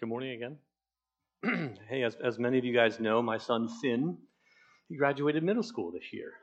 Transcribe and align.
Good 0.00 0.08
morning 0.08 0.30
again. 0.30 1.76
hey, 1.88 2.04
as, 2.04 2.14
as 2.22 2.38
many 2.38 2.56
of 2.56 2.64
you 2.64 2.72
guys 2.72 3.00
know, 3.00 3.20
my 3.20 3.36
son 3.36 3.68
Finn, 3.68 4.16
he 4.88 4.96
graduated 4.96 5.42
middle 5.42 5.64
school 5.64 5.90
this 5.90 6.12
year. 6.12 6.34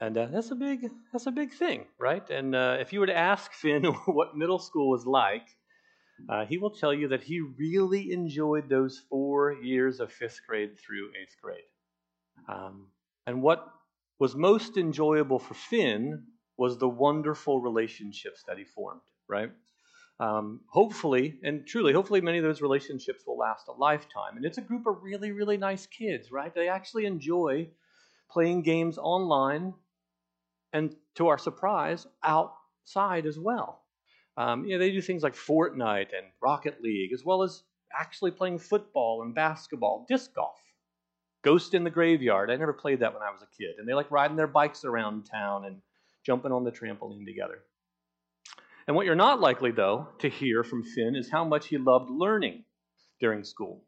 And 0.00 0.16
uh, 0.16 0.26
that's 0.26 0.52
a 0.52 0.54
big 0.54 0.88
that's 1.12 1.26
a 1.26 1.32
big 1.32 1.52
thing, 1.52 1.86
right? 1.98 2.30
And 2.30 2.54
uh, 2.54 2.76
if 2.78 2.92
you 2.92 3.00
were 3.00 3.08
to 3.08 3.16
ask 3.16 3.52
Finn 3.54 3.82
what 4.06 4.36
middle 4.36 4.60
school 4.60 4.88
was 4.88 5.04
like, 5.04 5.48
uh, 6.28 6.46
he 6.46 6.58
will 6.58 6.70
tell 6.70 6.94
you 6.94 7.08
that 7.08 7.24
he 7.24 7.40
really 7.40 8.12
enjoyed 8.12 8.68
those 8.68 9.02
four 9.10 9.52
years 9.52 9.98
of 9.98 10.12
fifth 10.12 10.38
grade 10.48 10.78
through 10.78 11.10
eighth 11.20 11.34
grade. 11.42 11.64
Um, 12.48 12.86
and 13.26 13.42
what 13.42 13.66
was 14.20 14.36
most 14.36 14.76
enjoyable 14.76 15.40
for 15.40 15.54
Finn 15.54 16.22
was 16.56 16.78
the 16.78 16.88
wonderful 16.88 17.60
relationships 17.60 18.44
that 18.46 18.58
he 18.58 18.64
formed, 18.64 19.00
right? 19.28 19.50
Um, 20.20 20.60
hopefully, 20.68 21.40
and 21.42 21.66
truly, 21.66 21.94
hopefully, 21.94 22.20
many 22.20 22.36
of 22.36 22.44
those 22.44 22.60
relationships 22.60 23.24
will 23.26 23.38
last 23.38 23.68
a 23.68 23.72
lifetime. 23.72 24.36
And 24.36 24.44
it's 24.44 24.58
a 24.58 24.62
group 24.62 24.86
of 24.86 25.02
really, 25.02 25.32
really 25.32 25.56
nice 25.56 25.86
kids, 25.86 26.30
right? 26.30 26.54
They 26.54 26.68
actually 26.68 27.06
enjoy 27.06 27.68
playing 28.30 28.62
games 28.62 28.98
online 28.98 29.72
and, 30.74 30.94
to 31.14 31.28
our 31.28 31.38
surprise, 31.38 32.06
outside 32.22 33.24
as 33.24 33.38
well. 33.38 33.80
Um, 34.36 34.66
you 34.66 34.74
know, 34.74 34.78
they 34.78 34.90
do 34.90 35.00
things 35.00 35.22
like 35.22 35.34
Fortnite 35.34 36.14
and 36.16 36.26
Rocket 36.42 36.82
League, 36.82 37.14
as 37.14 37.24
well 37.24 37.42
as 37.42 37.62
actually 37.98 38.30
playing 38.30 38.58
football 38.58 39.22
and 39.22 39.34
basketball, 39.34 40.04
disc 40.06 40.34
golf, 40.34 40.60
Ghost 41.42 41.72
in 41.72 41.82
the 41.82 41.90
Graveyard. 41.90 42.50
I 42.50 42.56
never 42.56 42.74
played 42.74 43.00
that 43.00 43.14
when 43.14 43.22
I 43.22 43.30
was 43.30 43.40
a 43.40 43.56
kid. 43.56 43.76
And 43.78 43.88
they 43.88 43.94
like 43.94 44.10
riding 44.10 44.36
their 44.36 44.46
bikes 44.46 44.84
around 44.84 45.24
town 45.24 45.64
and 45.64 45.80
jumping 46.26 46.52
on 46.52 46.64
the 46.64 46.70
trampoline 46.70 47.24
together. 47.24 47.62
And 48.86 48.96
what 48.96 49.06
you're 49.06 49.14
not 49.14 49.40
likely, 49.40 49.70
though, 49.70 50.08
to 50.18 50.28
hear 50.28 50.64
from 50.64 50.82
Finn 50.82 51.14
is 51.16 51.30
how 51.30 51.44
much 51.44 51.68
he 51.68 51.78
loved 51.78 52.10
learning 52.10 52.64
during 53.20 53.44
school. 53.44 53.84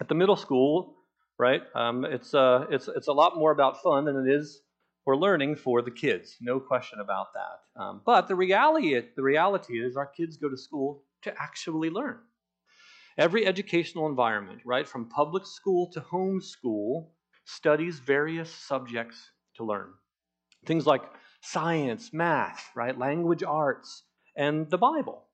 At 0.00 0.08
the 0.08 0.14
middle 0.14 0.36
school, 0.36 0.96
right, 1.38 1.62
um, 1.74 2.04
it's, 2.04 2.34
uh, 2.34 2.66
it's, 2.70 2.88
it's 2.88 3.08
a 3.08 3.12
lot 3.12 3.36
more 3.36 3.52
about 3.52 3.82
fun 3.82 4.04
than 4.04 4.26
it 4.26 4.32
is 4.32 4.60
for 5.04 5.16
learning 5.16 5.56
for 5.56 5.80
the 5.82 5.90
kids. 5.90 6.36
No 6.40 6.60
question 6.60 7.00
about 7.00 7.28
that. 7.34 7.82
Um, 7.82 8.02
but 8.04 8.28
the 8.28 8.34
reality, 8.34 9.00
the 9.16 9.22
reality 9.22 9.82
is 9.82 9.96
our 9.96 10.06
kids 10.06 10.36
go 10.36 10.48
to 10.48 10.56
school 10.56 11.04
to 11.22 11.32
actually 11.40 11.90
learn. 11.90 12.18
Every 13.16 13.46
educational 13.46 14.06
environment, 14.06 14.60
right, 14.64 14.86
from 14.86 15.08
public 15.08 15.46
school 15.46 15.90
to 15.92 16.00
home 16.00 16.40
school, 16.40 17.14
studies 17.46 17.98
various 17.98 18.50
subjects 18.50 19.30
to 19.56 19.64
learn. 19.64 19.88
Things 20.66 20.86
like 20.86 21.02
science, 21.40 22.10
math, 22.12 22.70
right, 22.76 22.96
language 22.96 23.42
arts, 23.42 24.04
and 24.38 24.70
the 24.70 24.78
Bible. 24.78 25.24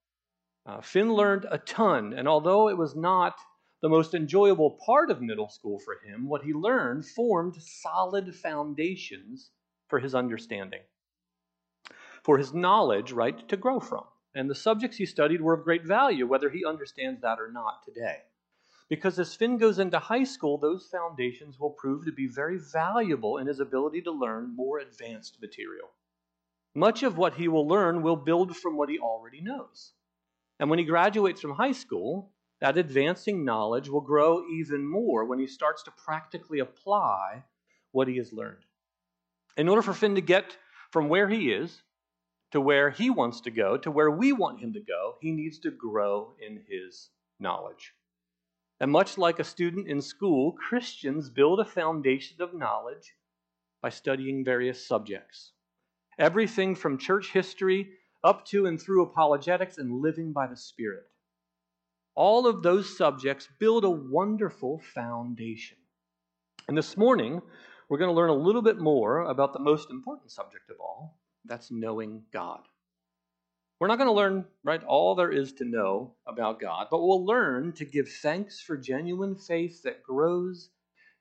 Uh, 0.66 0.80
Finn 0.80 1.12
learned 1.12 1.46
a 1.50 1.58
ton, 1.58 2.14
and 2.14 2.26
although 2.26 2.70
it 2.70 2.78
was 2.78 2.96
not 2.96 3.36
the 3.82 3.88
most 3.88 4.14
enjoyable 4.14 4.78
part 4.84 5.10
of 5.10 5.20
middle 5.20 5.50
school 5.50 5.78
for 5.78 5.98
him, 6.06 6.26
what 6.26 6.42
he 6.42 6.54
learned 6.54 7.04
formed 7.04 7.54
solid 7.60 8.34
foundations 8.34 9.50
for 9.88 10.00
his 10.00 10.14
understanding, 10.14 10.80
for 12.22 12.38
his 12.38 12.54
knowledge, 12.54 13.12
right, 13.12 13.46
to 13.46 13.58
grow 13.58 13.78
from. 13.78 14.04
And 14.34 14.48
the 14.48 14.54
subjects 14.54 14.96
he 14.96 15.04
studied 15.04 15.42
were 15.42 15.52
of 15.52 15.64
great 15.64 15.84
value, 15.84 16.26
whether 16.26 16.48
he 16.48 16.64
understands 16.64 17.20
that 17.20 17.38
or 17.38 17.52
not 17.52 17.84
today. 17.84 18.22
Because 18.88 19.18
as 19.18 19.34
Finn 19.34 19.58
goes 19.58 19.78
into 19.78 19.98
high 19.98 20.24
school, 20.24 20.56
those 20.56 20.88
foundations 20.90 21.60
will 21.60 21.70
prove 21.70 22.06
to 22.06 22.12
be 22.12 22.26
very 22.26 22.58
valuable 22.58 23.36
in 23.36 23.46
his 23.46 23.60
ability 23.60 24.00
to 24.02 24.10
learn 24.10 24.56
more 24.56 24.78
advanced 24.78 25.38
material. 25.42 25.90
Much 26.74 27.02
of 27.02 27.16
what 27.16 27.34
he 27.34 27.48
will 27.48 27.68
learn 27.68 28.02
will 28.02 28.16
build 28.16 28.56
from 28.56 28.76
what 28.76 28.88
he 28.88 28.98
already 28.98 29.40
knows. 29.40 29.92
And 30.58 30.70
when 30.70 30.78
he 30.78 30.84
graduates 30.84 31.40
from 31.40 31.54
high 31.54 31.72
school, 31.72 32.32
that 32.60 32.78
advancing 32.78 33.44
knowledge 33.44 33.88
will 33.88 34.00
grow 34.00 34.44
even 34.48 34.86
more 34.86 35.24
when 35.24 35.38
he 35.38 35.46
starts 35.46 35.82
to 35.84 35.92
practically 35.92 36.60
apply 36.60 37.44
what 37.92 38.08
he 38.08 38.16
has 38.16 38.32
learned. 38.32 38.64
In 39.56 39.68
order 39.68 39.82
for 39.82 39.92
Finn 39.92 40.14
to 40.16 40.20
get 40.20 40.56
from 40.90 41.08
where 41.08 41.28
he 41.28 41.52
is 41.52 41.82
to 42.50 42.60
where 42.60 42.88
he 42.88 43.10
wants 43.10 43.40
to 43.40 43.50
go, 43.50 43.76
to 43.76 43.90
where 43.90 44.10
we 44.10 44.32
want 44.32 44.60
him 44.60 44.72
to 44.72 44.80
go, 44.80 45.16
he 45.20 45.32
needs 45.32 45.58
to 45.58 45.72
grow 45.72 46.34
in 46.40 46.62
his 46.68 47.10
knowledge. 47.40 47.92
And 48.78 48.92
much 48.92 49.18
like 49.18 49.40
a 49.40 49.44
student 49.44 49.88
in 49.88 50.00
school, 50.00 50.52
Christians 50.52 51.28
build 51.28 51.58
a 51.58 51.64
foundation 51.64 52.40
of 52.40 52.54
knowledge 52.54 53.14
by 53.82 53.90
studying 53.90 54.44
various 54.44 54.86
subjects. 54.86 55.52
Everything 56.18 56.74
from 56.74 56.98
church 56.98 57.32
history 57.32 57.88
up 58.22 58.46
to 58.46 58.66
and 58.66 58.80
through 58.80 59.02
apologetics 59.02 59.78
and 59.78 60.00
living 60.00 60.32
by 60.32 60.46
the 60.46 60.56
Spirit. 60.56 61.04
All 62.14 62.46
of 62.46 62.62
those 62.62 62.96
subjects 62.96 63.48
build 63.58 63.84
a 63.84 63.90
wonderful 63.90 64.80
foundation. 64.94 65.76
And 66.68 66.78
this 66.78 66.96
morning, 66.96 67.42
we're 67.88 67.98
going 67.98 68.10
to 68.10 68.14
learn 68.14 68.30
a 68.30 68.34
little 68.34 68.62
bit 68.62 68.78
more 68.78 69.22
about 69.22 69.52
the 69.52 69.58
most 69.58 69.90
important 69.90 70.30
subject 70.30 70.70
of 70.70 70.76
all 70.80 71.18
that's 71.44 71.70
knowing 71.70 72.22
God. 72.32 72.60
We're 73.80 73.88
not 73.88 73.98
going 73.98 74.08
to 74.08 74.14
learn, 74.14 74.46
right, 74.62 74.82
all 74.84 75.14
there 75.14 75.32
is 75.32 75.52
to 75.54 75.64
know 75.64 76.14
about 76.26 76.60
God, 76.60 76.86
but 76.90 77.02
we'll 77.02 77.26
learn 77.26 77.72
to 77.72 77.84
give 77.84 78.08
thanks 78.08 78.60
for 78.60 78.76
genuine 78.76 79.34
faith 79.34 79.82
that 79.82 80.02
grows 80.02 80.70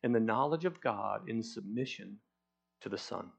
in 0.03 0.11
the 0.13 0.19
knowledge 0.19 0.63
of 0.63 0.79
God 0.79 1.27
in 1.27 1.41
submission 1.41 2.19
to 2.81 2.89
the 2.89 2.97
Son. 2.97 3.31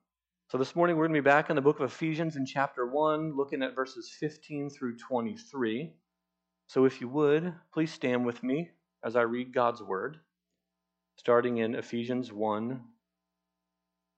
So 0.50 0.58
this 0.58 0.76
morning 0.76 0.96
we're 0.96 1.06
going 1.06 1.14
to 1.14 1.22
be 1.22 1.24
back 1.24 1.48
in 1.48 1.56
the 1.56 1.62
book 1.62 1.80
of 1.80 1.90
Ephesians 1.90 2.36
in 2.36 2.44
chapter 2.44 2.86
1, 2.86 3.34
looking 3.34 3.62
at 3.62 3.74
verses 3.74 4.14
15 4.20 4.68
through 4.68 4.98
23. 4.98 5.90
So 6.66 6.84
if 6.84 7.00
you 7.00 7.08
would, 7.08 7.54
please 7.72 7.90
stand 7.90 8.26
with 8.26 8.42
me 8.42 8.68
as 9.02 9.16
I 9.16 9.22
read 9.22 9.54
God's 9.54 9.82
word, 9.82 10.18
starting 11.16 11.58
in 11.58 11.74
Ephesians 11.74 12.30
1, 12.30 12.78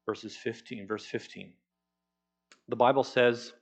verses 0.05 0.37
15, 0.37 0.89
verse 0.89 1.07
15. 1.07 1.53
The 2.69 2.77
Bible 2.77 3.05
says, 3.05 3.53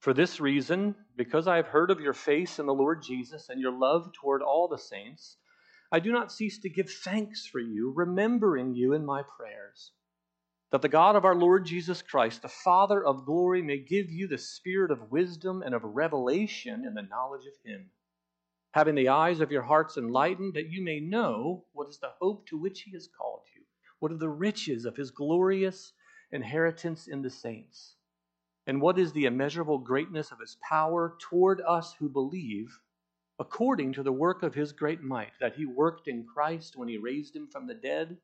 For 0.00 0.12
this 0.12 0.40
reason, 0.40 0.96
because 1.16 1.46
I 1.46 1.54
have 1.56 1.68
heard 1.68 1.92
of 1.92 2.00
your 2.00 2.14
faith 2.14 2.58
in 2.58 2.66
the 2.66 2.74
Lord 2.74 3.00
Jesus 3.00 3.48
and 3.48 3.60
your 3.60 3.72
love 3.72 4.12
toward 4.12 4.42
all 4.42 4.66
the 4.66 4.76
saints, 4.76 5.36
I 5.92 6.00
do 6.00 6.10
not 6.10 6.32
cease 6.32 6.58
to 6.58 6.68
give 6.68 6.90
thanks 6.90 7.46
for 7.46 7.60
you, 7.60 7.92
remembering 7.94 8.74
you 8.74 8.92
in 8.92 9.06
my 9.06 9.22
prayers 9.38 9.92
that 10.72 10.80
the 10.80 10.88
God 10.88 11.16
of 11.16 11.26
our 11.26 11.34
Lord 11.34 11.66
Jesus 11.66 12.00
Christ, 12.00 12.40
the 12.40 12.48
Father 12.48 13.04
of 13.04 13.26
glory, 13.26 13.60
may 13.60 13.76
give 13.76 14.10
you 14.10 14.26
the 14.26 14.38
spirit 14.38 14.90
of 14.90 15.12
wisdom 15.12 15.62
and 15.62 15.74
of 15.74 15.84
revelation 15.84 16.86
in 16.86 16.94
the 16.94 17.02
knowledge 17.02 17.44
of 17.44 17.52
Him, 17.62 17.90
having 18.72 18.94
the 18.94 19.10
eyes 19.10 19.40
of 19.40 19.52
your 19.52 19.60
hearts 19.60 19.98
enlightened, 19.98 20.54
that 20.54 20.70
you 20.70 20.82
may 20.82 20.98
know 20.98 21.66
what 21.74 21.90
is 21.90 21.98
the 21.98 22.14
hope 22.18 22.46
to 22.46 22.56
which 22.56 22.80
He 22.80 22.92
has 22.92 23.06
called 23.06 23.42
you, 23.54 23.60
what 23.98 24.12
are 24.12 24.16
the 24.16 24.30
riches 24.30 24.86
of 24.86 24.96
His 24.96 25.10
glorious 25.10 25.92
inheritance 26.32 27.06
in 27.06 27.20
the 27.20 27.28
saints, 27.28 27.96
and 28.66 28.80
what 28.80 28.98
is 28.98 29.12
the 29.12 29.26
immeasurable 29.26 29.76
greatness 29.76 30.32
of 30.32 30.40
His 30.40 30.56
power 30.66 31.18
toward 31.20 31.60
us 31.60 31.94
who 31.98 32.08
believe, 32.08 32.78
according 33.38 33.92
to 33.92 34.02
the 34.02 34.10
work 34.10 34.42
of 34.42 34.54
His 34.54 34.72
great 34.72 35.02
might, 35.02 35.32
that 35.38 35.56
He 35.56 35.66
worked 35.66 36.08
in 36.08 36.24
Christ 36.24 36.76
when 36.76 36.88
He 36.88 36.96
raised 36.96 37.36
Him 37.36 37.46
from 37.46 37.66
the 37.66 37.74
dead 37.74 38.16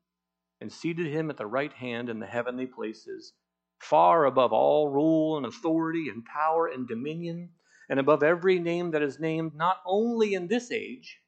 and 0.61 0.71
seated 0.71 1.07
him 1.07 1.29
at 1.29 1.37
the 1.37 1.45
right 1.45 1.73
hand 1.73 2.09
in 2.09 2.19
the 2.19 2.25
heavenly 2.25 2.65
places, 2.65 3.33
far 3.79 4.25
above 4.25 4.51
all 4.51 4.89
rule 4.89 5.37
and 5.37 5.45
authority 5.45 6.09
and 6.09 6.25
power 6.25 6.67
and 6.67 6.87
dominion, 6.87 7.49
and 7.89 7.99
above 7.99 8.23
every 8.23 8.59
name 8.59 8.91
that 8.91 9.01
is 9.01 9.19
named, 9.19 9.55
not 9.55 9.77
only 9.85 10.33
in 10.33 10.47
this 10.47 10.71
age, 10.71 11.19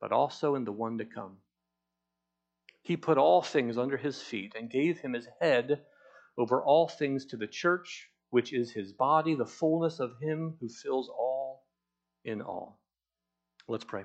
but 0.00 0.12
also 0.12 0.54
in 0.54 0.64
the 0.64 0.72
one 0.72 0.98
to 0.98 1.04
come. 1.04 1.36
He 2.82 2.96
put 2.96 3.18
all 3.18 3.42
things 3.42 3.76
under 3.76 3.96
his 3.96 4.20
feet 4.20 4.54
and 4.58 4.70
gave 4.70 4.98
him 4.98 5.12
his 5.12 5.28
head 5.40 5.82
over 6.38 6.62
all 6.62 6.88
things 6.88 7.26
to 7.26 7.36
the 7.36 7.46
church, 7.46 8.08
which 8.30 8.52
is 8.52 8.72
his 8.72 8.92
body, 8.92 9.34
the 9.34 9.46
fullness 9.46 10.00
of 10.00 10.12
him 10.20 10.56
who 10.60 10.68
fills 10.68 11.08
all 11.08 11.64
in 12.24 12.40
all. 12.40 12.80
Let's 13.68 13.84
pray. 13.84 14.04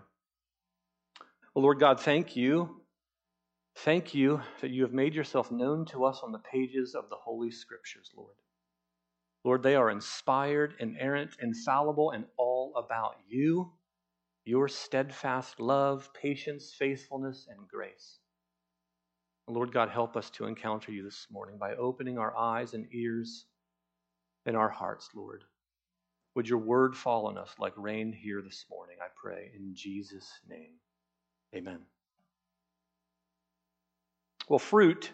Lord 1.56 1.80
God, 1.80 2.01
thank 2.01 2.36
you 2.36 2.81
Thank 3.80 4.16
you 4.16 4.42
that 4.62 4.72
you 4.72 4.83
have 4.83 4.94
made 4.94 5.13
yourself 5.13 5.51
known 5.51 5.86
to 5.88 6.06
us 6.06 6.22
on 6.24 6.31
the 6.31 6.39
pages 6.39 6.95
of 6.95 7.10
the 7.10 7.18
Holy 7.18 7.51
Scriptures, 7.51 8.12
Lord. 8.16 8.36
Lord, 9.44 9.62
they 9.62 9.75
are 9.75 9.92
inspired, 9.92 10.75
inerrant, 10.80 11.38
infallible, 11.39 12.12
and 12.12 12.25
all 12.38 12.74
about 12.75 13.18
you, 13.27 13.72
your 14.45 14.68
steadfast 14.68 15.60
love, 15.60 16.10
patience, 16.19 16.74
faithfulness, 16.77 17.48
and 17.50 17.68
grace. 17.68 18.19
Lord 19.48 19.72
God, 19.72 19.89
help 19.89 20.18
us 20.18 20.31
to 20.31 20.45
encounter 20.45 20.92
you 20.92 21.04
this 21.04 21.28
morning 21.30 21.57
by 21.60 21.75
opening 21.75 22.18
our 22.18 22.36
eyes 22.36 22.74
and 22.74 22.88
ears 22.92 23.45
and 24.45 24.57
our 24.57 24.69
hearts, 24.69 25.10
Lord. 25.13 25.44
Would 26.36 26.50
your 26.50 26.60
word 26.60 26.95
fall 26.95 27.28
on 27.28 27.38
us 27.38 27.54
like 27.60 27.74
rain 27.78 28.12
here 28.12 28.42
this 28.42 28.66
morning, 28.69 28.98
I 29.01 29.07
pray, 29.16 29.51
in 29.56 29.75
Jesus' 29.75 30.31
name. 30.50 30.74
Amen. 31.56 31.81
Well, 34.50 34.59
fruit 34.59 35.12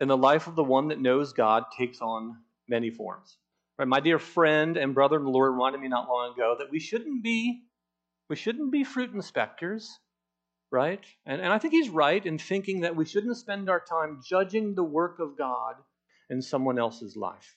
in 0.00 0.08
the 0.08 0.16
life 0.16 0.46
of 0.46 0.56
the 0.56 0.64
one 0.64 0.88
that 0.88 1.00
knows 1.00 1.32
God 1.32 1.64
takes 1.76 2.00
on 2.00 2.36
many 2.68 2.90
forms. 2.90 3.38
Right? 3.78 3.88
My 3.88 4.00
dear 4.00 4.18
friend 4.18 4.76
and 4.76 4.94
brother 4.94 5.16
in 5.16 5.24
the 5.24 5.30
Lord 5.30 5.52
reminded 5.52 5.80
me 5.80 5.88
not 5.88 6.08
long 6.08 6.32
ago 6.32 6.56
that 6.58 6.70
we 6.70 6.80
shouldn't 6.80 7.22
be 7.22 7.62
We 8.28 8.36
shouldn't 8.36 8.70
be 8.70 8.84
fruit 8.84 9.12
inspectors, 9.12 9.98
right? 10.70 11.04
And, 11.26 11.40
and 11.40 11.52
I 11.52 11.58
think 11.58 11.74
he's 11.74 11.88
right 11.88 12.24
in 12.24 12.38
thinking 12.38 12.82
that 12.82 12.94
we 12.94 13.04
shouldn't 13.04 13.36
spend 13.36 13.68
our 13.68 13.80
time 13.80 14.20
judging 14.24 14.74
the 14.76 14.84
work 14.84 15.18
of 15.18 15.36
God 15.36 15.74
in 16.28 16.40
someone 16.40 16.78
else's 16.78 17.16
life. 17.16 17.56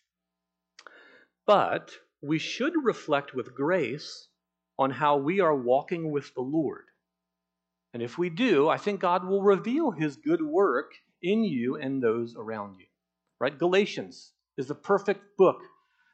But 1.46 1.92
we 2.24 2.40
should 2.40 2.74
reflect 2.84 3.36
with 3.36 3.54
grace 3.54 4.28
on 4.80 4.90
how 4.90 5.18
we 5.18 5.42
are 5.42 5.56
walking 5.56 6.12
with 6.12 6.34
the 6.34 6.42
Lord. 6.42 6.86
And 7.94 8.02
if 8.02 8.18
we 8.18 8.30
do, 8.30 8.70
I 8.70 8.78
think 8.78 9.00
God 9.00 9.26
will 9.26 9.44
reveal 9.44 9.92
his 9.92 10.16
good 10.16 10.42
work 10.42 10.94
in 11.22 11.44
you 11.44 11.76
and 11.78 12.02
those 12.02 12.36
around 12.36 12.76
you. 12.78 12.86
Right? 13.40 13.58
Galatians 13.58 14.32
is 14.58 14.68
the 14.68 14.76
perfect 14.76 15.38
book 15.38 15.62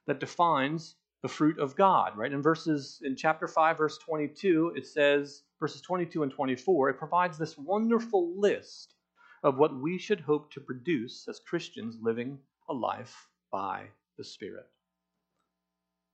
that 0.08 0.20
defines 0.20 0.96
the 1.22 1.28
fruit 1.28 1.60
of 1.60 1.76
God, 1.76 2.18
right? 2.18 2.32
In 2.32 2.42
verses 2.42 3.02
in 3.04 3.16
chapter 3.16 3.48
5 3.48 3.78
verse 3.78 3.98
22, 3.98 4.74
it 4.76 4.86
says 4.86 5.44
verses 5.60 5.82
22 5.82 6.24
and 6.24 6.32
24, 6.32 6.90
it 6.90 6.98
provides 6.98 7.38
this 7.38 7.58
wonderful 7.58 8.40
list 8.40 8.96
of 9.44 9.58
what 9.58 9.80
we 9.80 9.98
should 9.98 10.22
hope 10.22 10.52
to 10.52 10.62
produce 10.62 11.28
as 11.28 11.40
Christians 11.40 11.98
living 12.02 12.40
a 12.70 12.74
life 12.74 13.28
by 13.52 13.88
the 14.18 14.24
Spirit. 14.24 14.68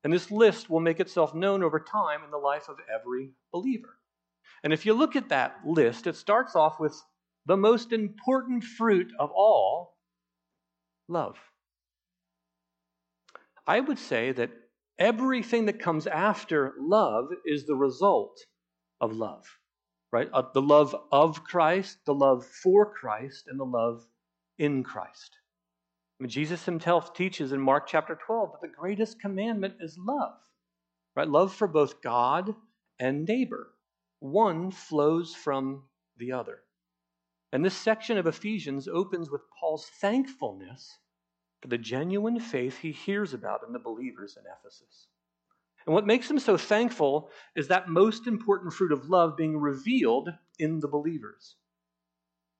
And 0.04 0.14
this 0.14 0.30
list 0.30 0.70
will 0.70 0.80
make 0.80 1.00
itself 1.00 1.34
known 1.34 1.64
over 1.64 1.80
time 1.80 2.24
in 2.24 2.32
the 2.32 2.38
life 2.38 2.70
of 2.70 2.78
every 2.94 3.32
believer. 3.52 3.98
And 4.64 4.74
if 4.74 4.86
you 4.86 4.94
look 4.94 5.16
at 5.16 5.30
that 5.30 5.58
list, 5.66 6.08
it 6.08 6.16
starts 6.16 6.56
off 6.56 6.80
with 6.80 6.96
the 7.46 7.58
most 7.58 7.92
important 7.92 8.64
fruit 8.64 9.12
of 9.20 9.32
all 9.32 9.96
love. 11.08 11.38
I 13.68 13.80
would 13.80 14.00
say 14.00 14.32
that 14.32 14.52
everything 14.98 15.66
that 15.66 15.80
comes 15.80 16.08
after 16.08 16.74
love 16.80 17.30
is 17.46 17.66
the 17.66 17.76
result 17.76 18.40
of 19.02 19.14
love, 19.14 19.46
right? 20.12 20.30
Uh, 20.32 20.44
the 20.54 20.62
love 20.62 20.96
of 21.12 21.44
Christ, 21.44 21.98
the 22.06 22.14
love 22.14 22.46
for 22.46 22.92
Christ, 22.94 23.46
and 23.48 23.60
the 23.60 23.66
love 23.66 24.06
in 24.58 24.84
Christ. 24.84 25.38
I 26.20 26.24
mean, 26.24 26.30
Jesus 26.30 26.64
himself 26.64 27.14
teaches 27.14 27.52
in 27.52 27.60
Mark 27.60 27.88
chapter 27.88 28.18
12 28.26 28.52
that 28.54 28.62
the 28.62 28.74
greatest 28.74 29.20
commandment 29.20 29.76
is 29.82 29.98
love, 30.00 30.38
right? 31.16 31.28
Love 31.28 31.54
for 31.54 31.68
both 31.68 32.02
God 32.02 32.56
and 33.00 33.26
neighbor. 33.26 33.68
One 34.31 34.72
flows 34.72 35.36
from 35.36 35.83
the 36.18 36.31
other. 36.31 36.63
And 37.51 37.63
this 37.63 37.77
section 37.77 38.18
of 38.18 38.25
Ephesians 38.25 38.88
opens 38.88 39.30
with 39.30 39.42
Paul's 39.60 39.86
thankfulness 40.01 40.98
for 41.62 41.68
the 41.68 41.77
genuine 41.77 42.39
faith 42.39 42.80
he 42.80 42.92
hears 42.92 43.36
about 43.36 43.62
in 43.68 43.72
the 43.72 43.77
believers 43.77 44.36
in 44.36 44.44
Ephesus. 44.51 45.10
And 45.86 45.94
what 45.94 46.07
makes 46.07 46.30
him 46.30 46.39
so 46.39 46.57
thankful 46.57 47.30
is 47.56 47.68
that 47.68 47.88
most 47.88 48.25
important 48.25 48.74
fruit 48.74 48.92
of 48.92 49.10
love 49.10 49.38
being 49.38 49.57
revealed 49.60 50.30
in 50.57 50.80
the 50.80 50.88
believers. 50.88 51.56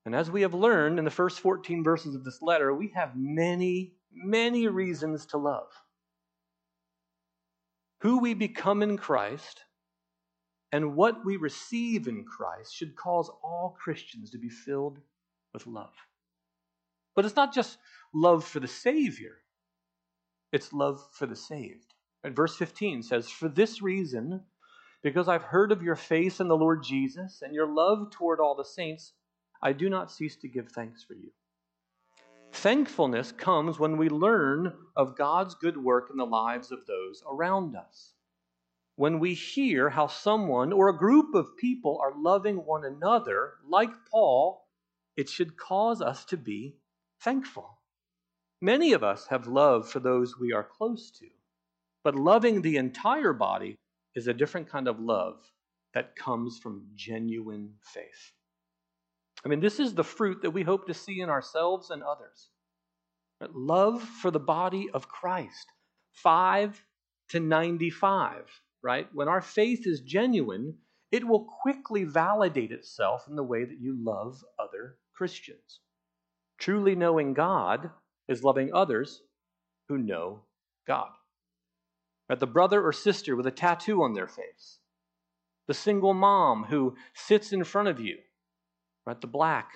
And 0.04 0.14
as 0.14 0.30
we 0.30 0.42
have 0.42 0.54
learned 0.54 1.00
in 1.00 1.04
the 1.04 1.10
first 1.10 1.40
14 1.40 1.82
verses 1.82 2.14
of 2.14 2.22
this 2.22 2.40
letter, 2.40 2.72
we 2.72 2.92
have 2.94 3.16
many, 3.16 3.96
many 4.12 4.68
reasons 4.68 5.26
to 5.26 5.36
love. 5.36 5.72
Who 8.02 8.20
we 8.20 8.34
become 8.34 8.84
in 8.84 8.96
Christ 8.96 9.64
and 10.76 10.94
what 10.94 11.24
we 11.24 11.38
receive 11.38 12.06
in 12.06 12.22
Christ 12.22 12.76
should 12.76 12.96
cause 12.96 13.30
all 13.42 13.78
Christians 13.82 14.32
to 14.32 14.38
be 14.38 14.50
filled 14.50 14.98
with 15.54 15.66
love. 15.66 15.94
But 17.14 17.24
it's 17.24 17.34
not 17.34 17.54
just 17.54 17.78
love 18.12 18.44
for 18.44 18.60
the 18.60 18.68
Savior, 18.68 19.38
it's 20.52 20.74
love 20.74 21.00
for 21.12 21.24
the 21.24 21.34
saved. 21.34 21.94
And 22.22 22.36
verse 22.36 22.54
15 22.56 23.04
says, 23.04 23.30
For 23.30 23.48
this 23.48 23.80
reason, 23.80 24.42
because 25.02 25.28
I've 25.28 25.44
heard 25.44 25.72
of 25.72 25.82
your 25.82 25.96
faith 25.96 26.42
in 26.42 26.48
the 26.48 26.58
Lord 26.58 26.82
Jesus 26.82 27.40
and 27.40 27.54
your 27.54 27.66
love 27.66 28.10
toward 28.10 28.38
all 28.38 28.54
the 28.54 28.62
saints, 28.62 29.14
I 29.62 29.72
do 29.72 29.88
not 29.88 30.12
cease 30.12 30.36
to 30.42 30.48
give 30.48 30.68
thanks 30.68 31.02
for 31.02 31.14
you. 31.14 31.30
Thankfulness 32.52 33.32
comes 33.32 33.78
when 33.78 33.96
we 33.96 34.10
learn 34.10 34.74
of 34.94 35.16
God's 35.16 35.54
good 35.54 35.82
work 35.82 36.08
in 36.10 36.18
the 36.18 36.26
lives 36.26 36.70
of 36.70 36.84
those 36.84 37.22
around 37.26 37.74
us. 37.76 38.15
When 38.96 39.18
we 39.18 39.34
hear 39.34 39.90
how 39.90 40.06
someone 40.06 40.72
or 40.72 40.88
a 40.88 40.96
group 40.96 41.34
of 41.34 41.56
people 41.56 41.98
are 42.02 42.12
loving 42.16 42.64
one 42.64 42.84
another, 42.84 43.52
like 43.68 43.90
Paul, 44.10 44.66
it 45.16 45.28
should 45.28 45.58
cause 45.58 46.00
us 46.00 46.24
to 46.26 46.36
be 46.38 46.76
thankful. 47.20 47.78
Many 48.62 48.94
of 48.94 49.04
us 49.04 49.26
have 49.26 49.46
love 49.46 49.88
for 49.88 50.00
those 50.00 50.38
we 50.38 50.52
are 50.52 50.64
close 50.64 51.10
to, 51.18 51.26
but 52.04 52.14
loving 52.14 52.62
the 52.62 52.78
entire 52.78 53.34
body 53.34 53.76
is 54.14 54.26
a 54.26 54.34
different 54.34 54.70
kind 54.70 54.88
of 54.88 54.98
love 54.98 55.40
that 55.92 56.16
comes 56.16 56.58
from 56.58 56.86
genuine 56.94 57.74
faith. 57.82 58.32
I 59.44 59.48
mean, 59.48 59.60
this 59.60 59.78
is 59.78 59.94
the 59.94 60.04
fruit 60.04 60.40
that 60.42 60.50
we 60.50 60.62
hope 60.62 60.86
to 60.86 60.94
see 60.94 61.20
in 61.20 61.28
ourselves 61.28 61.90
and 61.90 62.02
others. 62.02 62.48
Love 63.52 64.02
for 64.02 64.30
the 64.30 64.40
body 64.40 64.88
of 64.92 65.08
Christ, 65.08 65.66
5 66.12 66.82
to 67.28 67.40
95, 67.40 68.62
right? 68.86 69.08
When 69.12 69.28
our 69.28 69.40
faith 69.40 69.84
is 69.84 70.00
genuine, 70.00 70.76
it 71.10 71.26
will 71.26 71.48
quickly 71.62 72.04
validate 72.04 72.70
itself 72.70 73.26
in 73.28 73.34
the 73.34 73.42
way 73.42 73.64
that 73.64 73.80
you 73.80 73.96
love 73.98 74.44
other 74.58 74.96
Christians. 75.12 75.80
Truly 76.58 76.94
knowing 76.94 77.34
God 77.34 77.90
is 78.28 78.44
loving 78.44 78.72
others 78.72 79.22
who 79.88 79.98
know 79.98 80.42
God. 80.86 81.10
Right? 82.28 82.38
The 82.38 82.46
brother 82.46 82.80
or 82.80 82.92
sister 82.92 83.34
with 83.34 83.48
a 83.48 83.50
tattoo 83.50 84.04
on 84.04 84.14
their 84.14 84.28
face, 84.28 84.78
the 85.66 85.74
single 85.74 86.14
mom 86.14 86.66
who 86.70 86.94
sits 87.12 87.52
in 87.52 87.64
front 87.64 87.88
of 87.88 87.98
you 87.98 88.18
right? 89.06 89.20
The 89.20 89.26
black, 89.26 89.70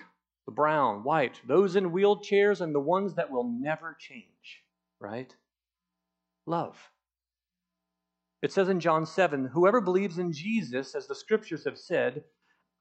the 0.45 0.53
brown, 0.53 1.05
white, 1.05 1.41
those 1.47 1.77
in 1.77 1.93
wheelchairs, 1.93 2.61
and 2.61 2.75
the 2.75 2.81
ones 2.81 3.15
that 3.15 3.31
will 3.31 3.49
never 3.49 3.97
change, 3.99 4.65
right? 4.99 5.35
Love. 6.47 6.77
It 8.42 8.52
says 8.52 8.69
in 8.69 8.81
John 8.81 9.06
7 9.06 9.46
whoever 9.46 9.81
believes 9.81 10.19
in 10.19 10.32
Jesus, 10.32 10.94
as 10.94 11.06
the 11.06 11.14
scriptures 11.14 11.64
have 11.64 11.78
said, 11.78 12.25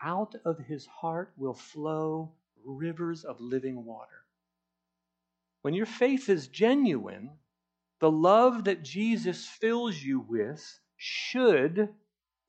out 0.01 0.35
of 0.45 0.57
his 0.59 0.85
heart 0.85 1.33
will 1.38 1.53
flow 1.53 2.31
rivers 2.63 3.25
of 3.25 3.41
living 3.41 3.83
water. 3.83 4.25
When 5.61 5.73
your 5.73 5.85
faith 5.85 6.30
is 6.30 6.47
genuine, 6.47 7.31
the 7.99 8.11
love 8.11 8.63
that 8.63 8.83
Jesus 8.83 9.45
fills 9.45 10.01
you 10.01 10.21
with 10.21 10.80
should 10.95 11.89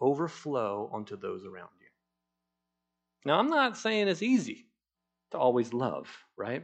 overflow 0.00 0.88
onto 0.93 1.17
those 1.17 1.45
around 1.45 1.71
you. 1.81 1.88
Now, 3.25 3.38
I'm 3.38 3.49
not 3.49 3.76
saying 3.76 4.09
it's 4.09 4.23
easy 4.23 4.67
to 5.33 5.38
always 5.38 5.73
love, 5.73 6.09
right? 6.37 6.62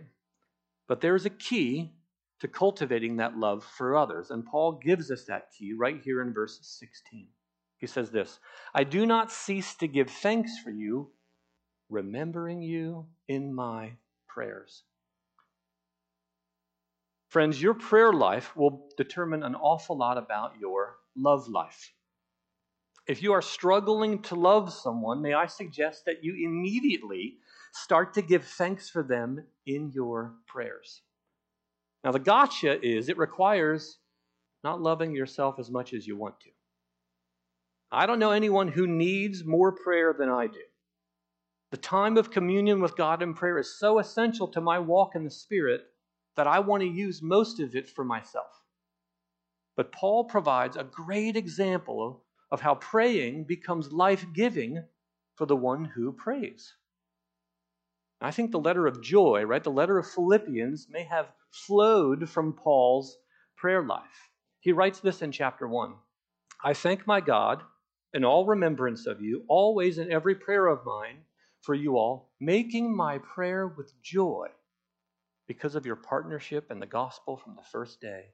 But 0.86 1.00
there's 1.00 1.26
a 1.26 1.30
key 1.30 1.95
to 2.40 2.48
cultivating 2.48 3.16
that 3.16 3.38
love 3.38 3.64
for 3.64 3.96
others. 3.96 4.30
And 4.30 4.44
Paul 4.44 4.80
gives 4.82 5.10
us 5.10 5.24
that 5.24 5.50
key 5.56 5.72
right 5.72 6.00
here 6.02 6.22
in 6.22 6.32
verse 6.32 6.58
16. 6.62 7.28
He 7.78 7.86
says 7.86 8.10
this 8.10 8.40
I 8.74 8.84
do 8.84 9.06
not 9.06 9.32
cease 9.32 9.74
to 9.76 9.88
give 9.88 10.10
thanks 10.10 10.58
for 10.58 10.70
you, 10.70 11.10
remembering 11.88 12.62
you 12.62 13.06
in 13.28 13.54
my 13.54 13.92
prayers. 14.28 14.82
Friends, 17.28 17.60
your 17.60 17.74
prayer 17.74 18.12
life 18.12 18.56
will 18.56 18.88
determine 18.96 19.42
an 19.42 19.54
awful 19.54 19.96
lot 19.96 20.16
about 20.16 20.52
your 20.60 20.96
love 21.16 21.48
life. 21.48 21.92
If 23.06 23.22
you 23.22 23.32
are 23.32 23.42
struggling 23.42 24.22
to 24.22 24.34
love 24.34 24.72
someone, 24.72 25.22
may 25.22 25.34
I 25.34 25.46
suggest 25.46 26.04
that 26.06 26.24
you 26.24 26.34
immediately 26.34 27.36
start 27.72 28.14
to 28.14 28.22
give 28.22 28.44
thanks 28.44 28.88
for 28.88 29.02
them 29.02 29.44
in 29.66 29.90
your 29.92 30.34
prayers. 30.46 31.02
Now, 32.06 32.12
the 32.12 32.20
gotcha 32.20 32.80
is 32.86 33.08
it 33.08 33.18
requires 33.18 33.98
not 34.62 34.80
loving 34.80 35.12
yourself 35.12 35.58
as 35.58 35.72
much 35.72 35.92
as 35.92 36.06
you 36.06 36.16
want 36.16 36.38
to. 36.38 36.50
I 37.90 38.06
don't 38.06 38.20
know 38.20 38.30
anyone 38.30 38.68
who 38.68 38.86
needs 38.86 39.44
more 39.44 39.72
prayer 39.72 40.14
than 40.16 40.28
I 40.28 40.46
do. 40.46 40.62
The 41.72 41.78
time 41.78 42.16
of 42.16 42.30
communion 42.30 42.80
with 42.80 42.96
God 42.96 43.24
in 43.24 43.34
prayer 43.34 43.58
is 43.58 43.76
so 43.80 43.98
essential 43.98 44.46
to 44.52 44.60
my 44.60 44.78
walk 44.78 45.16
in 45.16 45.24
the 45.24 45.30
Spirit 45.30 45.80
that 46.36 46.46
I 46.46 46.60
want 46.60 46.84
to 46.84 46.88
use 46.88 47.22
most 47.22 47.58
of 47.58 47.74
it 47.74 47.88
for 47.88 48.04
myself. 48.04 48.62
But 49.76 49.90
Paul 49.90 50.26
provides 50.26 50.76
a 50.76 50.84
great 50.84 51.34
example 51.34 52.22
of 52.52 52.60
how 52.60 52.76
praying 52.76 53.46
becomes 53.48 53.90
life 53.90 54.24
giving 54.32 54.84
for 55.34 55.46
the 55.46 55.56
one 55.56 55.84
who 55.84 56.12
prays. 56.12 56.72
I 58.20 58.30
think 58.30 58.52
the 58.52 58.60
letter 58.60 58.86
of 58.86 59.02
joy, 59.02 59.42
right, 59.42 59.64
the 59.64 59.72
letter 59.72 59.98
of 59.98 60.08
Philippians 60.08 60.86
may 60.88 61.02
have 61.02 61.32
flowed 61.66 62.28
from 62.28 62.52
Paul's 62.52 63.16
prayer 63.56 63.82
life. 63.82 64.30
He 64.60 64.72
writes 64.72 65.00
this 65.00 65.22
in 65.22 65.32
chapter 65.32 65.66
1 65.66 65.94
I 66.64 66.74
thank 66.74 67.06
my 67.06 67.20
God 67.20 67.62
in 68.14 68.24
all 68.24 68.46
remembrance 68.46 69.06
of 69.06 69.20
you, 69.20 69.44
always 69.48 69.98
in 69.98 70.10
every 70.10 70.34
prayer 70.34 70.66
of 70.66 70.84
mine 70.84 71.18
for 71.60 71.74
you 71.74 71.96
all, 71.96 72.30
making 72.40 72.96
my 72.96 73.18
prayer 73.18 73.66
with 73.66 74.00
joy 74.02 74.48
because 75.46 75.74
of 75.74 75.86
your 75.86 75.96
partnership 75.96 76.70
in 76.70 76.80
the 76.80 76.86
gospel 76.86 77.36
from 77.36 77.56
the 77.56 77.68
first 77.70 78.00
day 78.00 78.26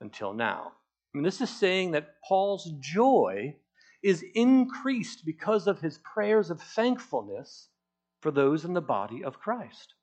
until 0.00 0.32
now. 0.32 0.72
I 1.14 1.18
mean, 1.18 1.24
this 1.24 1.40
is 1.40 1.50
saying 1.50 1.92
that 1.92 2.14
Paul's 2.26 2.72
joy 2.80 3.56
is 4.02 4.24
increased 4.34 5.24
because 5.24 5.66
of 5.66 5.80
his 5.80 5.98
prayers 5.98 6.50
of 6.50 6.60
thankfulness 6.60 7.68
for 8.20 8.30
those 8.30 8.64
in 8.64 8.72
the 8.72 8.80
body 8.80 9.24
of 9.24 9.38
Christ. 9.38 9.94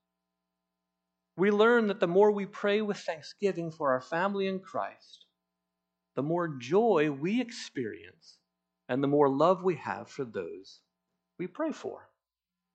We 1.36 1.50
learn 1.52 1.88
that 1.88 2.00
the 2.00 2.08
more 2.08 2.32
we 2.32 2.46
pray 2.46 2.82
with 2.82 2.98
thanksgiving 2.98 3.72
for 3.72 3.92
our 3.92 4.02
family 4.02 4.48
in 4.48 4.60
Christ, 4.60 5.26
the 6.16 6.24
more 6.24 6.48
joy 6.48 7.10
we 7.12 7.42
experience 7.42 8.38
and 8.88 9.04
the 9.04 9.08
more 9.08 9.30
love 9.30 9.64
we 9.64 9.76
have 9.76 10.10
for 10.10 10.26
those 10.26 10.80
we 11.40 11.48
pray 11.48 11.72
for. 11.72 12.10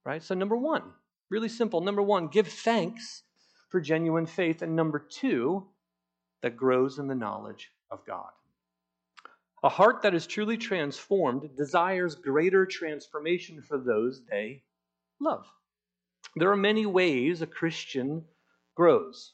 Right? 0.04 0.22
So, 0.22 0.34
number 0.34 0.56
one, 0.56 0.82
really 1.30 1.48
simple. 1.48 1.80
Number 1.80 2.02
one, 2.02 2.28
give 2.28 2.48
thanks 2.48 3.22
for 3.68 3.80
genuine 3.80 4.26
faith. 4.26 4.62
And 4.62 4.74
number 4.74 4.98
two, 4.98 5.66
that 6.42 6.56
grows 6.56 6.98
in 6.98 7.08
the 7.08 7.14
knowledge 7.14 7.70
of 7.90 8.04
God. 8.06 8.30
A 9.62 9.68
heart 9.68 10.02
that 10.02 10.14
is 10.14 10.26
truly 10.26 10.56
transformed 10.56 11.56
desires 11.56 12.14
greater 12.14 12.64
transformation 12.64 13.60
for 13.60 13.76
those 13.76 14.22
they 14.30 14.62
love. 15.20 15.46
There 16.36 16.50
are 16.52 16.56
many 16.56 16.86
ways 16.86 17.42
a 17.42 17.46
Christian 17.46 18.24
grows. 18.78 19.32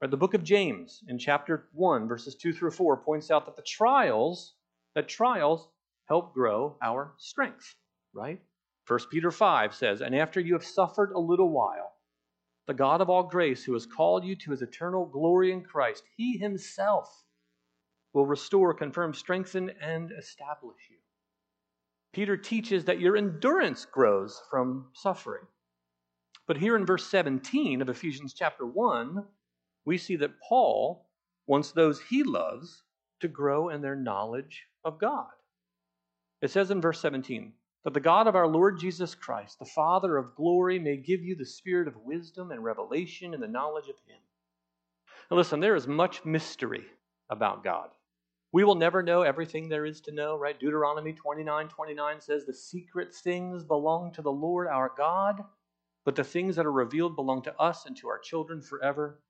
The 0.00 0.16
book 0.16 0.34
of 0.34 0.44
James 0.44 1.02
in 1.08 1.18
chapter 1.18 1.68
1, 1.72 2.06
verses 2.06 2.36
2 2.36 2.52
through 2.52 2.70
4, 2.70 2.98
points 2.98 3.28
out 3.28 3.44
that 3.46 3.56
the 3.56 3.62
trials, 3.62 4.54
that 4.94 5.08
trials 5.08 5.66
help 6.04 6.32
grow 6.32 6.76
our 6.80 7.12
strength, 7.18 7.74
right? 8.12 8.40
1 8.86 8.98
Peter 9.10 9.32
5 9.32 9.74
says, 9.74 10.00
And 10.00 10.14
after 10.14 10.38
you 10.38 10.52
have 10.52 10.64
suffered 10.64 11.10
a 11.10 11.18
little 11.18 11.50
while, 11.50 11.90
the 12.68 12.74
God 12.74 13.00
of 13.00 13.10
all 13.10 13.24
grace, 13.24 13.64
who 13.64 13.72
has 13.72 13.84
called 13.84 14.24
you 14.24 14.36
to 14.36 14.52
his 14.52 14.62
eternal 14.62 15.06
glory 15.06 15.50
in 15.50 15.64
Christ, 15.64 16.04
he 16.16 16.38
himself 16.38 17.24
will 18.12 18.26
restore, 18.26 18.74
confirm, 18.74 19.12
strengthen, 19.12 19.70
and 19.82 20.12
establish 20.12 20.78
you. 20.88 20.98
Peter 22.12 22.36
teaches 22.36 22.84
that 22.84 23.00
your 23.00 23.16
endurance 23.16 23.86
grows 23.86 24.40
from 24.48 24.86
suffering. 24.92 25.42
But 26.46 26.58
here 26.58 26.76
in 26.76 26.86
verse 26.86 27.06
17 27.06 27.80
of 27.80 27.88
Ephesians 27.88 28.34
chapter 28.34 28.66
1, 28.66 29.24
we 29.84 29.98
see 29.98 30.16
that 30.16 30.40
Paul 30.40 31.06
wants 31.46 31.72
those 31.72 32.00
he 32.00 32.22
loves 32.22 32.82
to 33.20 33.28
grow 33.28 33.68
in 33.70 33.80
their 33.80 33.96
knowledge 33.96 34.64
of 34.84 34.98
God. 34.98 35.28
It 36.42 36.50
says 36.50 36.70
in 36.70 36.80
verse 36.80 37.00
17, 37.00 37.52
that 37.84 37.92
the 37.92 38.00
God 38.00 38.26
of 38.26 38.34
our 38.34 38.48
Lord 38.48 38.78
Jesus 38.78 39.14
Christ, 39.14 39.58
the 39.58 39.66
Father 39.66 40.16
of 40.16 40.34
glory, 40.34 40.78
may 40.78 40.96
give 40.96 41.22
you 41.22 41.36
the 41.36 41.44
spirit 41.44 41.86
of 41.86 41.96
wisdom 41.96 42.50
and 42.50 42.64
revelation 42.64 43.34
and 43.34 43.42
the 43.42 43.48
knowledge 43.48 43.88
of 43.88 43.96
Him. 44.06 44.18
Now, 45.30 45.36
listen, 45.36 45.60
there 45.60 45.76
is 45.76 45.86
much 45.86 46.24
mystery 46.24 46.84
about 47.28 47.62
God. 47.62 47.90
We 48.52 48.64
will 48.64 48.74
never 48.74 49.02
know 49.02 49.22
everything 49.22 49.68
there 49.68 49.84
is 49.84 50.00
to 50.02 50.12
know, 50.12 50.36
right? 50.36 50.58
Deuteronomy 50.58 51.12
29 51.12 51.68
29 51.68 52.20
says, 52.20 52.44
The 52.44 52.54
secret 52.54 53.14
things 53.14 53.64
belong 53.64 54.12
to 54.12 54.22
the 54.22 54.32
Lord 54.32 54.66
our 54.66 54.92
God, 54.96 55.42
but 56.04 56.16
the 56.16 56.24
things 56.24 56.56
that 56.56 56.66
are 56.66 56.72
revealed 56.72 57.16
belong 57.16 57.42
to 57.42 57.58
us 57.58 57.86
and 57.86 57.96
to 57.96 58.08
our 58.08 58.18
children 58.18 58.60
forever, 58.60 59.20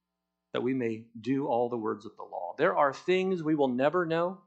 that 0.52 0.62
we 0.62 0.74
may 0.74 1.04
do 1.20 1.46
all 1.46 1.68
the 1.68 1.76
words 1.76 2.04
of 2.04 2.16
the 2.16 2.22
law. 2.22 2.54
There 2.58 2.76
are 2.76 2.92
things 2.92 3.42
we 3.42 3.54
will 3.54 3.68
never 3.68 4.04
know, 4.04 4.38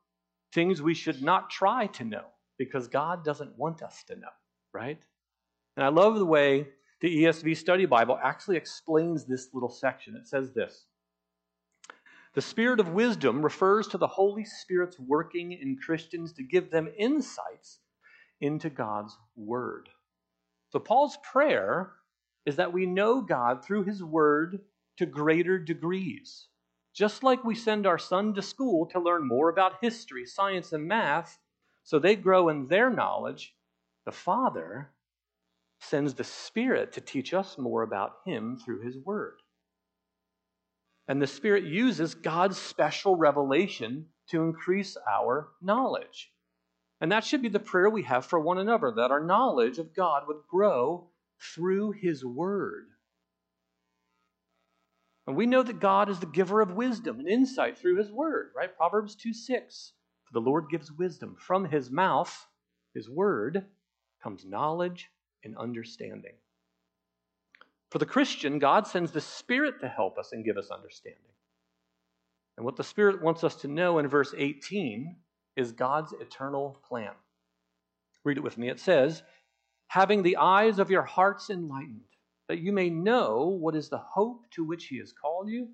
things 0.53 0.81
we 0.81 0.93
should 0.93 1.21
not 1.21 1.49
try 1.49 1.87
to 1.87 2.03
know 2.03 2.25
because 2.57 2.87
God 2.87 3.23
doesn't 3.23 3.57
want 3.57 3.81
us 3.81 4.03
to 4.07 4.15
know, 4.15 4.27
right? 4.73 4.99
And 5.75 5.85
I 5.85 5.89
love 5.89 6.15
the 6.15 6.25
way 6.25 6.67
the 6.99 7.23
ESV 7.23 7.55
Study 7.55 7.85
Bible 7.85 8.19
actually 8.21 8.57
explains 8.57 9.25
this 9.25 9.49
little 9.53 9.69
section. 9.69 10.15
It 10.15 10.27
says 10.27 10.51
this 10.51 10.85
The 12.33 12.41
Spirit 12.41 12.79
of 12.79 12.89
wisdom 12.89 13.41
refers 13.41 13.87
to 13.89 13.97
the 13.97 14.07
Holy 14.07 14.45
Spirit's 14.45 14.99
working 14.99 15.51
in 15.51 15.77
Christians 15.77 16.33
to 16.33 16.43
give 16.43 16.71
them 16.71 16.89
insights 16.97 17.79
into 18.41 18.69
God's 18.69 19.15
Word. 19.35 19.89
So, 20.71 20.79
Paul's 20.79 21.17
prayer 21.23 21.91
is 22.47 22.55
that 22.55 22.71
we 22.71 22.85
know 22.85 23.19
God 23.19 23.63
through 23.63 23.83
His 23.83 24.01
Word 24.01 24.61
to 24.95 25.05
greater 25.05 25.59
degrees. 25.59 26.47
Just 26.93 27.21
like 27.21 27.43
we 27.43 27.53
send 27.53 27.85
our 27.85 27.97
son 27.99 28.33
to 28.35 28.41
school 28.41 28.85
to 28.87 29.01
learn 29.01 29.27
more 29.27 29.49
about 29.49 29.81
history, 29.81 30.25
science, 30.25 30.71
and 30.71 30.87
math, 30.87 31.37
so 31.83 31.99
they 31.99 32.15
grow 32.15 32.47
in 32.47 32.67
their 32.67 32.89
knowledge. 32.89 33.53
The 34.05 34.13
Father 34.13 34.91
sends 35.81 36.13
the 36.13 36.23
Spirit 36.23 36.93
to 36.93 37.01
teach 37.01 37.33
us 37.33 37.57
more 37.57 37.83
about 37.83 38.19
Him 38.25 38.57
through 38.57 38.79
His 38.79 38.97
Word. 38.97 39.41
And 41.09 41.21
the 41.21 41.27
Spirit 41.27 41.65
uses 41.65 42.15
God's 42.15 42.57
special 42.57 43.17
revelation 43.17 44.05
to 44.29 44.43
increase 44.43 44.95
our 45.11 45.49
knowledge. 45.61 46.31
And 47.01 47.11
that 47.11 47.25
should 47.25 47.41
be 47.41 47.49
the 47.49 47.59
prayer 47.59 47.89
we 47.89 48.03
have 48.03 48.25
for 48.25 48.39
one 48.39 48.57
another 48.57 48.93
that 48.95 49.11
our 49.11 49.23
knowledge 49.23 49.79
of 49.79 49.93
God 49.93 50.23
would 50.27 50.47
grow 50.49 51.09
through 51.39 51.91
His 51.91 52.23
Word. 52.25 52.87
And 55.25 55.35
we 55.35 55.45
know 55.45 55.63
that 55.63 55.79
God 55.79 56.09
is 56.09 56.19
the 56.19 56.25
giver 56.25 56.61
of 56.61 56.71
wisdom 56.71 57.19
and 57.19 57.27
insight 57.27 57.77
through 57.77 57.97
His 57.97 58.11
Word, 58.11 58.51
right? 58.55 58.75
Proverbs 58.75 59.15
2 59.15 59.33
6. 59.33 59.93
For 60.27 60.33
the 60.33 60.45
Lord 60.45 60.69
gives 60.69 60.91
wisdom. 60.91 61.37
From 61.39 61.65
his 61.65 61.89
mouth, 61.89 62.47
his 62.93 63.09
word, 63.09 63.65
comes 64.21 64.45
knowledge 64.45 65.09
and 65.43 65.55
understanding. 65.57 66.33
For 67.91 67.99
the 67.99 68.05
Christian, 68.05 68.59
God 68.59 68.85
sends 68.85 69.11
the 69.11 69.21
Spirit 69.21 69.79
to 69.79 69.87
help 69.87 70.17
us 70.17 70.33
and 70.33 70.43
give 70.43 70.57
us 70.57 70.69
understanding. 70.69 71.21
And 72.57 72.65
what 72.65 72.75
the 72.75 72.83
Spirit 72.83 73.21
wants 73.21 73.45
us 73.45 73.55
to 73.57 73.69
know 73.69 73.99
in 73.99 74.07
verse 74.09 74.33
18 74.37 75.15
is 75.55 75.71
God's 75.71 76.11
eternal 76.13 76.77
plan. 76.85 77.13
Read 78.25 78.37
it 78.37 78.43
with 78.43 78.57
me. 78.57 78.67
It 78.67 78.81
says, 78.81 79.23
Having 79.87 80.23
the 80.23 80.37
eyes 80.37 80.79
of 80.79 80.91
your 80.91 81.03
hearts 81.03 81.49
enlightened, 81.49 82.01
that 82.47 82.59
you 82.59 82.71
may 82.71 82.89
know 82.89 83.47
what 83.47 83.75
is 83.75 83.89
the 83.89 83.97
hope 83.97 84.49
to 84.51 84.63
which 84.63 84.85
He 84.85 84.99
has 84.99 85.13
called 85.13 85.49
you, 85.49 85.69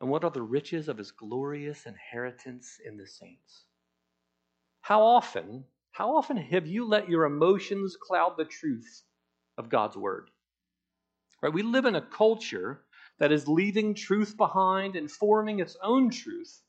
and 0.00 0.10
what 0.10 0.24
are 0.24 0.30
the 0.30 0.42
riches 0.42 0.88
of 0.88 0.98
His 0.98 1.10
glorious 1.10 1.86
inheritance 1.86 2.80
in 2.84 2.96
the 2.96 3.06
saints 3.06 3.64
how 4.88 5.02
often, 5.02 5.64
how 5.90 6.16
often 6.16 6.38
have 6.38 6.66
you 6.66 6.86
let 6.86 7.10
your 7.10 7.24
emotions 7.24 7.96
cloud 8.00 8.36
the 8.38 8.46
truth 8.46 9.02
of 9.58 9.68
God's 9.68 9.98
word? 9.98 10.30
Right? 11.42 11.52
We 11.52 11.62
live 11.62 11.84
in 11.84 11.94
a 11.94 12.00
culture 12.00 12.84
that 13.18 13.30
is 13.30 13.46
leaving 13.48 13.94
truth 13.94 14.36
behind 14.38 14.96
and 14.96 15.10
forming 15.10 15.60
its 15.60 15.76
own 15.82 16.08
truth 16.10 16.62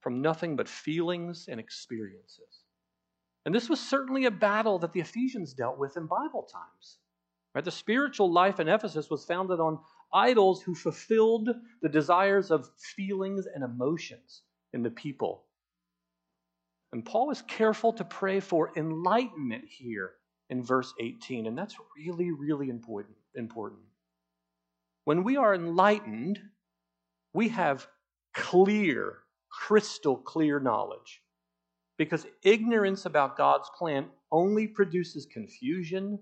from 0.00 0.22
nothing 0.22 0.54
but 0.54 0.68
feelings 0.68 1.46
and 1.48 1.58
experiences. 1.58 2.59
And 3.46 3.54
this 3.54 3.68
was 3.68 3.80
certainly 3.80 4.26
a 4.26 4.30
battle 4.30 4.78
that 4.80 4.92
the 4.92 5.00
Ephesians 5.00 5.54
dealt 5.54 5.78
with 5.78 5.96
in 5.96 6.06
Bible 6.06 6.48
times. 6.52 6.98
Right? 7.54 7.64
The 7.64 7.70
spiritual 7.70 8.32
life 8.32 8.60
in 8.60 8.68
Ephesus 8.68 9.10
was 9.10 9.24
founded 9.24 9.60
on 9.60 9.80
idols 10.12 10.62
who 10.62 10.74
fulfilled 10.74 11.48
the 11.82 11.88
desires 11.88 12.50
of 12.50 12.70
feelings 12.96 13.46
and 13.52 13.64
emotions 13.64 14.42
in 14.72 14.82
the 14.82 14.90
people 14.90 15.44
and 16.92 17.04
Paul 17.04 17.30
is 17.30 17.42
careful 17.42 17.92
to 17.94 18.04
pray 18.04 18.40
for 18.40 18.72
enlightenment 18.76 19.64
here 19.68 20.12
in 20.48 20.62
verse 20.62 20.92
18, 20.98 21.46
and 21.46 21.56
that's 21.56 21.76
really, 21.96 22.32
really 22.32 22.68
important. 22.68 23.16
important. 23.34 23.80
When 25.04 25.22
we 25.22 25.36
are 25.36 25.54
enlightened, 25.54 26.40
we 27.32 27.48
have 27.50 27.86
clear, 28.34 29.18
crystal 29.48 30.16
clear 30.16 30.58
knowledge. 30.58 31.22
Because 32.00 32.26
ignorance 32.42 33.04
about 33.04 33.36
God's 33.36 33.68
plan 33.76 34.06
only 34.32 34.66
produces 34.66 35.26
confusion, 35.26 36.18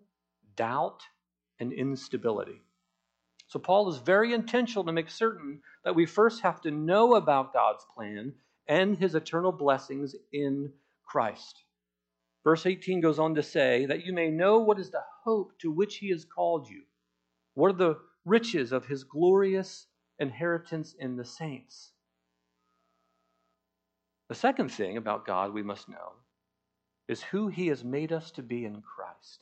doubt, 0.57 1.03
and 1.61 1.73
instability. 1.73 2.61
So, 3.47 3.61
Paul 3.61 3.89
is 3.89 3.99
very 3.99 4.35
intentional 4.35 4.83
to 4.83 4.93
make 4.93 5.09
certain 5.09 5.61
that 5.85 5.95
we 5.95 6.05
first 6.05 6.43
have 6.43 6.61
to 6.63 6.73
know 6.73 7.15
about 7.15 7.53
God's 7.55 7.87
plan 7.95 8.33
and 8.67 8.99
his 8.99 9.15
eternal 9.15 9.53
blessings 9.53 10.17
in 10.33 10.73
Christ. 11.05 11.63
Verse 12.43 12.67
18 12.67 13.01
goes 13.01 13.21
on 13.21 13.37
to 13.37 13.43
say, 13.45 13.87
that 13.87 14.05
you 14.05 14.13
may 14.13 14.31
know 14.31 14.59
what 14.59 14.81
is 14.81 14.91
the 14.91 15.05
hope 15.23 15.57
to 15.61 15.71
which 15.71 15.99
he 15.99 16.11
has 16.11 16.25
called 16.25 16.69
you. 16.69 16.83
What 17.55 17.69
are 17.69 17.79
the 17.79 17.99
riches 18.25 18.73
of 18.73 18.87
his 18.87 19.05
glorious 19.05 19.87
inheritance 20.19 20.97
in 20.99 21.15
the 21.15 21.25
saints? 21.25 21.93
The 24.29 24.35
second 24.35 24.69
thing 24.71 24.97
about 24.97 25.27
God 25.27 25.53
we 25.53 25.63
must 25.63 25.89
know 25.89 26.13
is 27.09 27.23
who 27.23 27.49
he 27.49 27.69
has 27.69 27.83
made 27.83 28.13
us 28.13 28.31
to 28.33 28.43
be 28.43 28.65
in 28.65 28.83
Christ. 28.83 29.41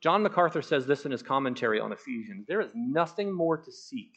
John 0.00 0.22
MacArthur 0.22 0.60
says 0.60 0.86
this 0.86 1.06
in 1.06 1.10
his 1.10 1.22
commentary 1.22 1.80
on 1.80 1.92
Ephesians 1.92 2.44
there 2.46 2.60
is 2.60 2.70
nothing 2.74 3.32
more 3.32 3.56
to 3.56 3.72
seek, 3.72 4.12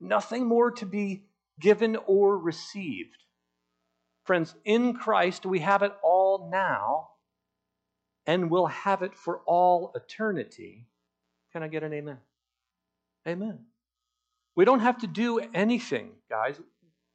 nothing 0.00 0.46
more 0.46 0.70
to 0.72 0.86
be 0.86 1.24
given 1.58 1.96
or 2.06 2.36
received. 2.38 3.16
Friends, 4.24 4.54
in 4.64 4.94
Christ 4.94 5.46
we 5.46 5.60
have 5.60 5.82
it 5.82 5.92
all 6.02 6.50
now 6.52 7.08
and 8.26 8.50
we'll 8.50 8.66
have 8.66 9.02
it 9.02 9.14
for 9.14 9.40
all 9.46 9.92
eternity. 9.94 10.86
Can 11.52 11.62
I 11.62 11.68
get 11.68 11.82
an 11.82 11.92
amen? 11.92 12.18
Amen. 13.26 13.60
We 14.54 14.64
don't 14.64 14.80
have 14.80 14.98
to 14.98 15.06
do 15.06 15.40
anything, 15.54 16.10
guys. 16.28 16.60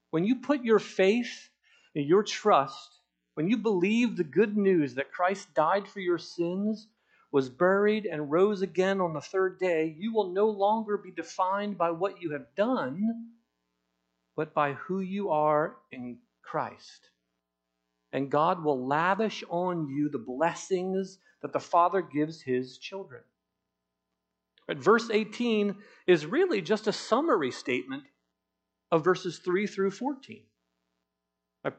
When 0.09 0.23
you 0.23 0.37
put 0.37 0.63
your 0.63 0.79
faith 0.79 1.49
your 1.93 2.23
trust, 2.23 2.99
when 3.33 3.47
you 3.47 3.57
believe 3.57 4.15
the 4.15 4.23
good 4.23 4.57
news 4.57 4.95
that 4.95 5.11
Christ 5.11 5.53
died 5.53 5.87
for 5.87 5.99
your 5.99 6.17
sins, 6.17 6.87
was 7.31 7.49
buried, 7.49 8.05
and 8.05 8.31
rose 8.31 8.61
again 8.61 8.99
on 8.99 9.13
the 9.13 9.21
third 9.21 9.59
day, 9.59 9.95
you 9.97 10.13
will 10.13 10.31
no 10.31 10.49
longer 10.49 10.97
be 10.97 11.11
defined 11.11 11.77
by 11.77 11.91
what 11.91 12.21
you 12.21 12.31
have 12.31 12.55
done, 12.55 13.29
but 14.35 14.53
by 14.53 14.73
who 14.73 14.99
you 14.99 15.29
are 15.29 15.75
in 15.91 16.17
Christ. 16.41 17.09
And 18.11 18.31
God 18.31 18.63
will 18.63 18.87
lavish 18.87 19.43
on 19.49 19.87
you 19.87 20.09
the 20.09 20.17
blessings 20.17 21.19
that 21.41 21.53
the 21.53 21.59
Father 21.59 22.01
gives 22.01 22.41
his 22.41 22.77
children. 22.77 23.21
But 24.67 24.77
verse 24.77 25.09
18 25.11 25.75
is 26.07 26.25
really 26.25 26.61
just 26.61 26.87
a 26.87 26.93
summary 26.93 27.51
statement 27.51 28.03
of 28.91 29.03
verses 29.03 29.39
3 29.39 29.67
through 29.67 29.91
14. 29.91 30.43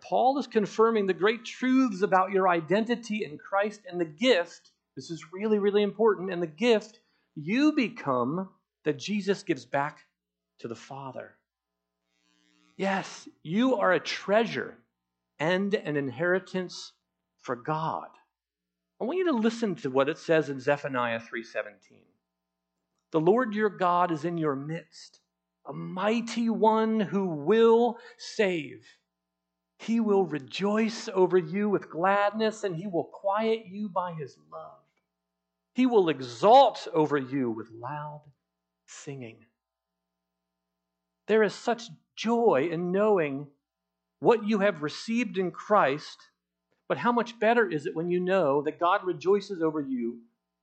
Paul 0.01 0.39
is 0.39 0.47
confirming 0.47 1.07
the 1.07 1.15
great 1.15 1.45
truths 1.45 2.03
about 2.03 2.33
your 2.33 2.49
identity 2.49 3.25
in 3.25 3.39
Christ 3.39 3.81
and 3.91 4.01
the 4.01 4.05
gift. 4.05 4.73
This 4.95 5.11
is 5.11 5.33
really, 5.33 5.59
really 5.59 5.83
important. 5.83 6.33
And 6.33 6.43
the 6.43 6.47
gift 6.47 7.01
you 7.35 7.73
become 7.73 8.51
that 8.85 8.99
Jesus 8.99 9.43
gives 9.43 9.65
back 9.65 10.01
to 10.59 10.69
the 10.69 10.75
Father. 10.75 11.35
Yes, 12.77 13.29
you 13.43 13.77
are 13.77 13.93
a 13.93 14.01
treasure 14.01 14.77
and 15.39 15.75
an 15.75 15.97
inheritance 15.97 16.93
for 17.39 17.57
God. 17.57 18.09
I 19.01 19.05
want 19.05 19.19
you 19.19 19.27
to 19.27 19.33
listen 19.33 19.75
to 19.77 19.91
what 19.91 20.11
it 20.11 20.19
says 20.19 20.51
in 20.51 20.61
Zephaniah 20.61 21.21
3:17. 21.21 22.05
The 23.13 23.21
Lord 23.21 23.55
your 23.55 23.71
God 23.71 24.13
is 24.13 24.25
in 24.25 24.37
your 24.37 24.55
midst, 24.55 25.21
a 25.67 25.73
mighty 25.73 26.51
one 26.51 27.01
who 27.01 27.27
will 27.27 27.99
save. 28.19 28.87
He 29.81 29.99
will 29.99 30.27
rejoice 30.27 31.09
over 31.09 31.39
you 31.39 31.71
with 31.71 31.89
gladness, 31.89 32.65
and 32.65 32.77
he 32.77 32.87
will 32.87 33.05
quiet 33.05 33.65
you 33.67 33.89
by 33.89 34.13
his 34.13 34.37
love. 34.53 34.83
He 35.73 35.87
will 35.87 36.11
exalt 36.11 36.87
over 36.93 37.17
you 37.17 37.51
with 37.51 37.71
loud 37.71 38.21
singing. 38.85 39.47
There 41.29 41.43
is 41.43 41.55
such 41.55 41.85
joy 42.15 42.69
in 42.71 42.93
knowing 42.93 43.47
what 44.19 44.47
you 44.47 44.59
have 44.59 44.83
received 44.83 45.39
in 45.39 45.51
Christ, 45.51 46.29
but 46.87 46.99
how 46.99 47.13
much 47.13 47.41
better 47.41 47.67
is 47.67 47.87
it 47.87 47.97
when 47.97 48.11
you 48.11 48.21
know 48.21 48.61
that 48.63 48.81
God 48.81 49.03
rejoices 49.05 49.63
over 49.63 49.81
you 49.81 50.19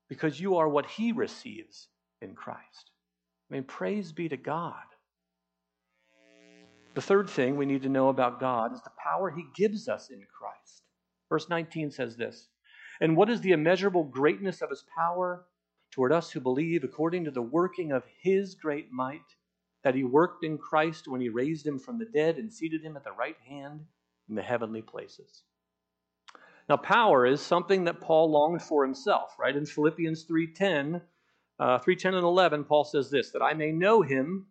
because 0.10 0.40
you 0.40 0.58
are 0.58 0.70
what 0.70 0.86
he 0.86 1.12
receives 1.12 1.88
in 2.22 2.36
Christ? 2.36 2.92
I 3.50 3.56
mean, 3.56 3.64
praise 3.64 4.12
be 4.12 4.30
to 4.30 4.38
God. 4.38 4.76
The 6.98 7.04
third 7.04 7.30
thing 7.30 7.58
we 7.58 7.68
need 7.68 7.84
to 7.84 7.90
know 7.90 8.10
about 8.10 8.40
God 8.40 8.74
is 8.74 8.82
the 8.82 8.90
power 8.98 9.30
he 9.30 9.46
gives 9.54 9.88
us 9.88 10.10
in 10.10 10.26
Christ. 10.36 10.82
Verse 11.30 11.48
19 11.48 11.92
says 11.92 12.18
this 12.18 12.50
And 13.00 13.16
what 13.16 13.30
is 13.30 13.40
the 13.40 13.52
immeasurable 13.52 14.04
greatness 14.04 14.64
of 14.64 14.72
his 14.72 14.84
power 14.98 15.46
toward 15.92 16.12
us 16.12 16.32
who 16.32 16.40
believe, 16.40 16.84
according 16.84 17.26
to 17.26 17.30
the 17.30 17.40
working 17.40 17.92
of 17.92 18.04
his 18.24 18.56
great 18.56 18.92
might, 18.92 19.36
that 19.84 19.94
he 19.94 20.04
worked 20.04 20.44
in 20.44 20.58
Christ 20.58 21.08
when 21.08 21.22
he 21.22 21.30
raised 21.30 21.68
him 21.68 21.78
from 21.78 22.00
the 22.00 22.06
dead 22.06 22.38
and 22.38 22.52
seated 22.52 22.82
him 22.82 22.98
at 22.98 23.04
the 23.04 23.12
right 23.12 23.38
hand 23.48 23.86
in 24.28 24.34
the 24.34 24.42
heavenly 24.42 24.82
places? 24.82 25.44
Now, 26.68 26.78
power 26.78 27.28
is 27.28 27.42
something 27.42 27.84
that 27.84 28.02
Paul 28.02 28.32
longed 28.32 28.64
for 28.64 28.84
himself, 28.84 29.36
right? 29.38 29.56
In 29.56 29.68
Philippians 29.68 30.26
3.10, 30.26 31.04
uh, 31.60 31.78
3.10 31.78 32.16
and 32.16 32.24
11, 32.24 32.64
Paul 32.64 32.86
says 32.86 33.12
this, 33.12 33.30
that 33.34 33.44
I 33.44 33.54
may 33.54 33.72
know 33.72 34.02
him, 34.02 34.48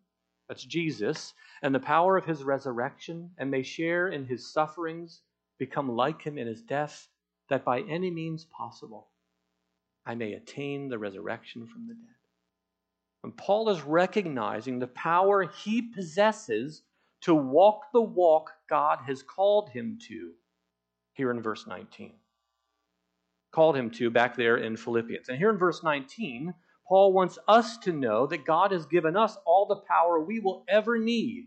that's 0.49 0.65
Jesus, 0.65 1.35
and 1.63 1.75
the 1.75 1.81
power 1.81 2.17
of 2.17 2.25
his 2.25 2.45
resurrection, 2.45 3.31
and 3.39 3.51
may 3.51 3.63
share 3.63 4.09
in 4.09 4.25
his 4.25 4.53
sufferings, 4.53 5.23
become 5.59 5.91
like 5.91 6.23
him 6.23 6.39
in 6.39 6.47
his 6.47 6.63
death, 6.63 7.09
that 7.49 7.65
by 7.65 7.81
any 7.83 8.11
means 8.11 8.45
possible 8.45 9.09
I 10.05 10.15
may 10.15 10.35
attain 10.35 10.89
the 10.89 10.99
resurrection 10.99 11.67
from 11.67 11.89
the 11.89 11.95
dead. 11.95 12.15
And 13.25 13.37
Paul 13.37 13.71
is 13.71 13.83
recognizing 13.83 14.79
the 14.79 14.87
power 14.87 15.43
he 15.43 15.83
possesses 15.83 16.83
to 17.23 17.35
walk 17.35 17.91
the 17.93 18.01
walk 18.01 18.53
God 18.69 19.01
has 19.07 19.23
called 19.23 19.71
him 19.71 19.99
to 20.09 20.33
here 21.15 21.33
in 21.33 21.43
verse 21.43 21.67
19. 21.67 22.15
Called 23.51 23.77
him 23.77 23.91
to 23.93 24.11
back 24.11 24.37
there 24.37 24.59
in 24.59 24.77
Philippians. 24.77 25.29
And 25.29 25.39
here 25.39 25.51
in 25.51 25.59
verse 25.59 25.83
19, 25.83 26.55
Paul 26.89 27.13
wants 27.13 27.39
us 27.49 27.79
to 27.79 27.93
know 27.93 28.27
that 28.27 28.45
God 28.45 28.71
has 28.71 28.87
given 28.87 29.17
us 29.17 29.37
all 29.45 29.67
the 29.67 29.83
power 29.89 30.21
we 30.21 30.39
will 30.39 30.65
ever 30.69 30.99
need 30.99 31.47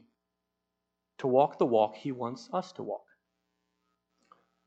to 1.19 1.27
walk 1.27 1.57
the 1.57 1.65
walk 1.65 1.95
he 1.95 2.11
wants 2.11 2.49
us 2.51 2.71
to 2.73 2.83
walk. 2.83 3.05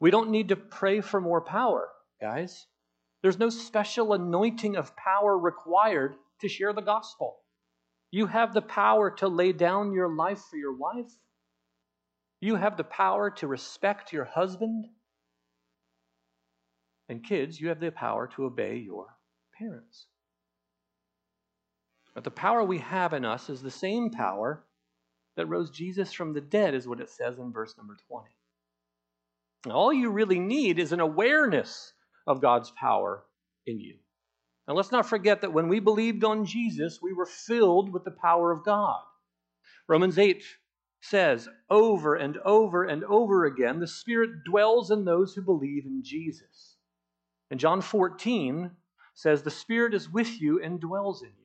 We 0.01 0.11
don't 0.11 0.31
need 0.31 0.49
to 0.49 0.57
pray 0.57 1.01
for 1.01 1.21
more 1.21 1.41
power, 1.41 1.89
guys. 2.21 2.67
There's 3.23 3.39
no 3.39 3.51
special 3.51 4.15
anointing 4.15 4.77
of 4.77 4.97
power 4.97 5.39
required 5.39 6.17
to 6.41 6.49
share 6.49 6.73
the 6.73 6.81
gospel. 6.81 7.37
You 8.11 8.27
have 8.27 8.53
the 8.53 8.63
power 8.63 9.11
to 9.19 9.29
lay 9.29 9.53
down 9.53 9.93
your 9.93 10.15
life 10.15 10.43
for 10.51 10.57
your 10.57 10.77
wife. 10.77 11.11
You 12.41 12.57
have 12.57 12.77
the 12.77 12.85
power 12.85 13.31
to 13.31 13.47
respect 13.47 14.13
your 14.13 14.25
husband. 14.25 14.87
And 17.09 17.23
kids, 17.23 17.61
you 17.61 17.69
have 17.69 17.81
the 17.81 17.93
power 17.93 18.27
to 18.35 18.45
obey 18.45 18.77
your 18.79 19.07
parents. 19.57 20.07
But 22.15 22.25
the 22.25 22.31
power 22.31 22.63
we 22.63 22.79
have 22.79 23.13
in 23.15 23.25
us 23.25 23.49
is 23.49 23.63
the 23.63 23.71
same 23.71 24.11
power 24.11 24.65
that 25.37 25.47
rose 25.47 25.71
Jesus 25.71 26.13
from 26.13 26.35
the 26.35 26.41
dead, 26.41 26.75
is 26.75 26.87
what 26.87 27.01
it 27.01 27.09
says 27.09 27.39
in 27.39 27.53
verse 27.53 27.75
number 27.79 27.97
20. 28.09 28.29
all 29.71 29.93
you 29.93 30.11
really 30.11 30.39
need 30.39 30.79
is 30.79 30.93
an 30.93 31.01
awareness 31.01 31.95
of 32.27 32.43
God's 32.43 32.71
power 32.73 33.25
in 33.67 33.81
you. 33.81 33.97
Now, 34.69 34.75
let's 34.75 34.93
not 34.93 35.09
forget 35.09 35.41
that 35.41 35.53
when 35.53 35.69
we 35.69 35.81
believed 35.81 36.23
on 36.23 36.45
Jesus, 36.45 37.01
we 37.03 37.13
were 37.13 37.27
filled 37.27 37.93
with 37.93 38.05
the 38.05 38.11
power 38.11 38.53
of 38.53 38.65
God. 38.65 39.03
Romans 39.89 40.19
8 40.19 40.45
says 41.01 41.49
over 41.69 42.15
and 42.15 42.39
over 42.39 42.85
and 42.85 43.03
over 43.05 43.45
again, 43.45 43.81
the 43.81 43.89
Spirit 43.89 44.45
dwells 44.45 44.91
in 44.91 45.05
those 45.05 45.35
who 45.35 45.43
believe 45.43 45.85
in 45.85 46.03
Jesus. 46.05 46.77
And 47.51 47.59
John 47.59 47.81
14 47.81 48.71
says, 49.15 49.43
the 49.43 49.51
Spirit 49.51 49.95
is 49.95 50.09
with 50.09 50.41
you 50.41 50.63
and 50.63 50.81
dwells 50.81 51.23
in 51.23 51.29
you. 51.29 51.42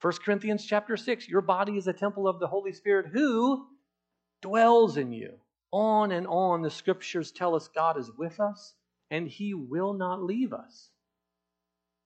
1 0.00 0.12
Corinthians 0.24 0.64
chapter 0.64 0.96
6, 0.96 1.28
your 1.28 1.42
body 1.42 1.76
is 1.76 1.86
a 1.86 1.92
temple 1.92 2.26
of 2.26 2.40
the 2.40 2.46
Holy 2.46 2.72
Spirit 2.72 3.06
who 3.12 3.66
dwells 4.40 4.96
in 4.96 5.12
you. 5.12 5.34
On 5.72 6.10
and 6.10 6.26
on, 6.26 6.62
the 6.62 6.70
scriptures 6.70 7.30
tell 7.30 7.54
us 7.54 7.68
God 7.68 7.98
is 7.98 8.10
with 8.16 8.40
us 8.40 8.74
and 9.10 9.28
he 9.28 9.54
will 9.54 9.92
not 9.92 10.22
leave 10.22 10.52
us. 10.52 10.88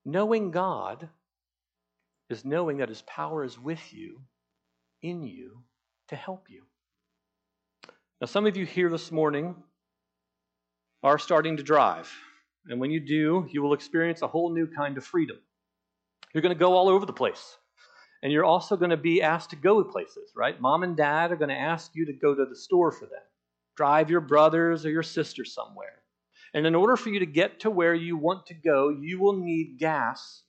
Knowing 0.04 0.50
God 0.50 1.09
is 2.30 2.44
knowing 2.44 2.78
that 2.78 2.88
his 2.88 3.02
power 3.02 3.44
is 3.44 3.59
with 3.59 3.92
you, 3.92 4.20
in 5.02 5.22
you, 5.22 5.62
to 6.09 6.16
help 6.16 6.46
you. 6.50 6.62
Now, 8.20 8.26
some 8.26 8.46
of 8.46 8.57
you 8.57 8.66
here 8.66 8.90
this 8.90 9.12
morning 9.12 9.54
are 11.02 11.18
starting 11.18 11.59
to 11.59 11.62
drive. 11.62 12.11
And 12.66 12.80
when 12.80 12.90
you 12.90 13.00
do, 13.00 13.46
you 13.50 13.62
will 13.62 13.74
experience 13.74 14.22
a 14.22 14.26
whole 14.26 14.52
new 14.52 14.66
kind 14.66 14.96
of 14.96 15.04
freedom. 15.04 15.37
You're 16.33 16.42
going 16.42 16.54
to 16.54 16.59
go 16.59 16.74
all 16.74 16.88
over 16.88 17.07
the 17.07 17.12
place. 17.12 17.57
And 18.25 18.33
you're 18.33 18.45
also 18.45 18.77
going 18.79 18.91
to 18.91 18.97
be 18.97 19.21
asked 19.21 19.51
to 19.51 19.57
go 19.57 19.85
places, 19.85 20.33
right? 20.35 20.59
Mom 20.59 20.83
and 20.83 20.97
dad 20.97 21.31
are 21.31 21.37
going 21.37 21.51
to 21.51 21.55
ask 21.55 21.95
you 21.95 22.07
to 22.07 22.13
go 22.15 22.35
to 22.35 22.47
the 22.47 22.57
store 22.57 22.91
for 22.91 23.05
them, 23.05 23.23
drive 23.77 24.09
your 24.09 24.23
brothers 24.23 24.87
or 24.87 24.91
your 24.91 25.03
sisters 25.03 25.55
somewhere. 25.55 26.01
And 26.55 26.67
in 26.67 26.75
order 26.75 26.97
for 26.97 27.11
you 27.11 27.19
to 27.19 27.27
get 27.27 27.61
to 27.61 27.71
where 27.71 27.95
you 27.95 28.17
want 28.17 28.47
to 28.47 28.55
go, 28.55 28.89
you 28.89 29.21
will 29.21 29.35
need 29.35 29.77
gas 29.79 30.43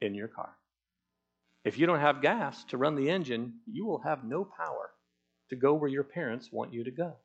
in 0.00 0.14
your 0.14 0.28
car. 0.28 0.56
If 1.66 1.78
you 1.78 1.86
don't 1.86 2.00
have 2.00 2.22
gas 2.22 2.64
to 2.70 2.78
run 2.78 2.94
the 2.94 3.10
engine, 3.10 3.54
you 3.70 3.84
will 3.84 4.00
have 4.00 4.24
no 4.24 4.44
power 4.44 4.90
to 5.50 5.56
go 5.56 5.74
where 5.74 5.90
your 5.90 6.04
parents 6.04 6.50
want 6.50 6.72
you 6.72 6.82
to 6.84 6.90
go. 6.90 7.16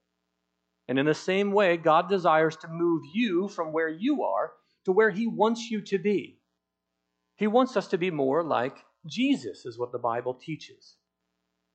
And 0.90 1.00
in 1.00 1.06
the 1.06 1.14
same 1.14 1.54
way, 1.54 1.78
God 1.78 2.10
desires 2.10 2.58
to 2.58 2.68
move 2.68 3.04
you 3.14 3.48
from 3.48 3.72
where 3.72 3.88
you 3.88 4.24
are 4.24 4.52
to 4.84 4.92
where 4.92 5.12
He 5.12 5.28
wants 5.28 5.72
you 5.72 5.80
to 5.84 5.98
be. 5.98 6.40
He 7.38 7.48
wants 7.48 7.78
us 7.78 7.88
to 7.90 7.98
be 7.98 8.12
more 8.12 8.44
like 8.44 8.76
Jesus, 9.06 9.66
is 9.66 9.80
what 9.80 9.92
the 9.92 10.00
Bible 10.00 10.34
teaches. 10.34 10.96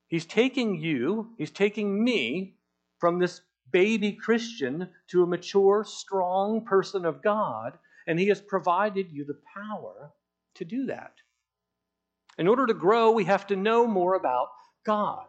He's 0.08 0.26
taking 0.26 0.76
you, 0.76 1.30
he's 1.36 1.50
taking 1.50 2.02
me 2.02 2.56
from 2.98 3.18
this 3.18 3.40
baby 3.72 4.12
Christian 4.12 4.88
to 5.08 5.22
a 5.22 5.26
mature, 5.26 5.84
strong 5.84 6.64
person 6.64 7.04
of 7.04 7.22
God, 7.22 7.78
and 8.06 8.18
he 8.18 8.28
has 8.28 8.40
provided 8.40 9.10
you 9.10 9.24
the 9.24 9.40
power 9.52 10.12
to 10.54 10.64
do 10.64 10.86
that. 10.86 11.14
In 12.38 12.46
order 12.46 12.66
to 12.66 12.74
grow, 12.74 13.10
we 13.10 13.24
have 13.24 13.46
to 13.48 13.56
know 13.56 13.86
more 13.86 14.14
about 14.14 14.48
God, 14.84 15.26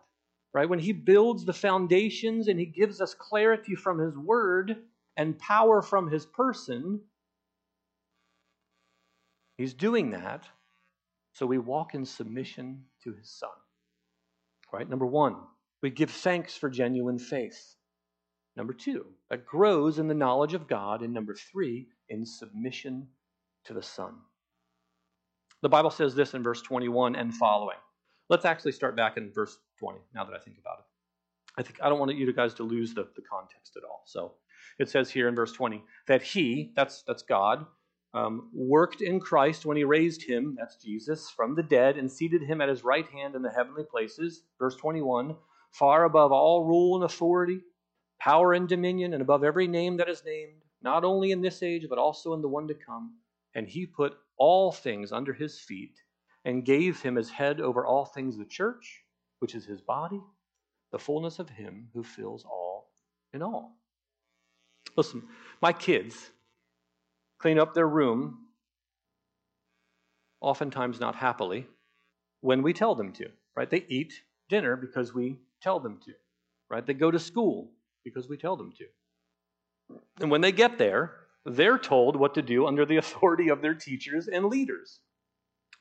right? 0.53 0.69
When 0.69 0.79
he 0.79 0.93
builds 0.93 1.45
the 1.45 1.53
foundations 1.53 2.47
and 2.47 2.59
he 2.59 2.65
gives 2.65 3.01
us 3.01 3.15
clarity 3.15 3.73
from 3.75 3.97
his 3.97 4.15
word 4.15 4.77
and 5.15 5.39
power 5.39 5.81
from 5.81 6.11
his 6.11 6.25
person, 6.25 7.01
he's 9.57 9.73
doing 9.73 10.11
that 10.11 10.47
so 11.37 11.45
we 11.45 11.59
walk 11.59 11.93
in 11.93 12.03
submission 12.03 12.83
to 13.03 13.13
his 13.13 13.29
son. 13.29 13.51
Right? 14.73 14.89
Number 14.89 15.05
one, 15.05 15.35
we 15.83 15.91
give 15.91 16.09
thanks 16.09 16.57
for 16.57 16.67
genuine 16.67 17.19
faith. 17.19 17.75
Number 18.55 18.73
two, 18.73 19.05
that 19.29 19.45
grows 19.45 19.99
in 19.99 20.07
the 20.07 20.15
knowledge 20.15 20.55
of 20.55 20.67
God. 20.67 21.03
And 21.03 21.13
number 21.13 21.35
three, 21.35 21.89
in 22.09 22.25
submission 22.25 23.07
to 23.65 23.75
the 23.75 23.83
Son. 23.83 24.15
The 25.61 25.69
Bible 25.69 25.91
says 25.91 26.15
this 26.15 26.33
in 26.33 26.41
verse 26.41 26.63
21 26.63 27.15
and 27.15 27.31
following. 27.31 27.77
Let's 28.29 28.45
actually 28.45 28.71
start 28.71 28.97
back 28.97 29.17
in 29.17 29.31
verse 29.31 29.59
20 29.77 29.99
now 30.15 30.23
that 30.23 30.33
I 30.33 30.39
think 30.39 30.57
about 30.57 30.79
it. 30.79 30.85
I 31.59 31.61
think 31.61 31.77
I 31.83 31.89
don't 31.89 31.99
want 31.99 32.15
you 32.15 32.33
guys 32.33 32.55
to 32.55 32.63
lose 32.63 32.95
the, 32.95 33.07
the 33.15 33.21
context 33.21 33.77
at 33.77 33.83
all. 33.83 34.01
So 34.07 34.33
it 34.79 34.89
says 34.89 35.11
here 35.11 35.27
in 35.27 35.35
verse 35.35 35.51
20 35.51 35.83
that 36.07 36.23
he, 36.23 36.73
that's, 36.75 37.03
that's 37.03 37.21
God, 37.21 37.67
um, 38.13 38.49
worked 38.53 39.01
in 39.01 39.19
Christ 39.19 39.65
when 39.65 39.77
he 39.77 39.83
raised 39.83 40.23
him, 40.23 40.55
that's 40.57 40.75
Jesus, 40.77 41.29
from 41.29 41.55
the 41.55 41.63
dead 41.63 41.97
and 41.97 42.11
seated 42.11 42.41
him 42.41 42.61
at 42.61 42.69
his 42.69 42.83
right 42.83 43.07
hand 43.09 43.35
in 43.35 43.41
the 43.41 43.51
heavenly 43.51 43.83
places. 43.83 44.43
Verse 44.59 44.75
21 44.75 45.35
far 45.71 46.05
above 46.05 46.31
all 46.31 46.65
rule 46.65 46.95
and 46.95 47.03
authority, 47.03 47.59
power 48.19 48.53
and 48.53 48.67
dominion, 48.67 49.13
and 49.13 49.21
above 49.21 49.43
every 49.43 49.67
name 49.67 49.97
that 49.97 50.09
is 50.09 50.23
named, 50.25 50.63
not 50.81 51.03
only 51.03 51.31
in 51.31 51.41
this 51.41 51.61
age, 51.61 51.85
but 51.89 51.99
also 51.99 52.33
in 52.33 52.41
the 52.41 52.47
one 52.47 52.67
to 52.67 52.73
come. 52.73 53.13
And 53.53 53.67
he 53.67 53.85
put 53.85 54.17
all 54.37 54.71
things 54.71 55.11
under 55.11 55.33
his 55.33 55.59
feet 55.59 55.93
and 56.45 56.65
gave 56.65 57.01
him 57.01 57.17
as 57.17 57.29
head 57.29 57.59
over 57.59 57.85
all 57.85 58.05
things 58.05 58.37
the 58.37 58.45
church, 58.45 59.03
which 59.39 59.53
is 59.53 59.65
his 59.65 59.81
body, 59.81 60.21
the 60.91 60.99
fullness 60.99 61.39
of 61.39 61.49
him 61.49 61.89
who 61.93 62.03
fills 62.03 62.43
all 62.45 62.89
in 63.33 63.41
all. 63.41 63.77
Listen, 64.95 65.23
my 65.61 65.73
kids 65.73 66.31
clean 67.39 67.59
up 67.59 67.73
their 67.73 67.87
room, 67.87 68.39
oftentimes 70.41 70.99
not 70.99 71.15
happily, 71.15 71.67
when 72.41 72.61
we 72.61 72.73
tell 72.73 72.95
them 72.95 73.11
to, 73.13 73.29
right? 73.55 73.69
They 73.69 73.85
eat 73.87 74.13
dinner 74.49 74.75
because 74.75 75.13
we 75.13 75.39
tell 75.61 75.79
them 75.79 75.99
to, 76.05 76.13
right? 76.69 76.85
They 76.85 76.93
go 76.93 77.11
to 77.11 77.19
school 77.19 77.71
because 78.03 78.29
we 78.29 78.37
tell 78.37 78.55
them 78.55 78.71
to. 78.77 79.97
And 80.21 80.31
when 80.31 80.41
they 80.41 80.51
get 80.51 80.77
there, 80.77 81.13
they're 81.45 81.77
told 81.77 82.15
what 82.15 82.33
to 82.35 82.41
do 82.41 82.67
under 82.67 82.85
the 82.85 82.97
authority 83.03 83.49
of 83.49 83.61
their 83.61 83.75
teachers 83.75 84.27
and 84.27 84.45
leaders. 84.45 84.99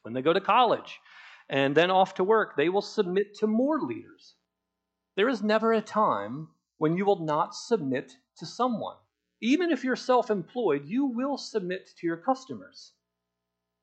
When 0.02 0.14
they 0.14 0.22
go 0.22 0.32
to 0.32 0.40
college 0.40 1.00
and 1.48 1.74
then 1.74 1.90
off 1.90 2.14
to 2.14 2.24
work, 2.24 2.56
they 2.56 2.68
will 2.68 2.82
submit 2.82 3.34
to 3.38 3.46
more 3.46 3.80
leaders. 3.80 4.34
There 5.16 5.28
is 5.28 5.42
never 5.42 5.72
a 5.72 5.80
time 5.80 6.48
when 6.78 6.96
you 6.96 7.04
will 7.04 7.24
not 7.24 7.54
submit 7.54 8.12
to 8.38 8.46
someone. 8.46 8.96
Even 9.40 9.70
if 9.70 9.84
you're 9.84 9.96
self 9.96 10.30
employed, 10.30 10.86
you 10.86 11.06
will 11.06 11.36
submit 11.36 11.90
to 11.98 12.06
your 12.06 12.16
customers. 12.16 12.92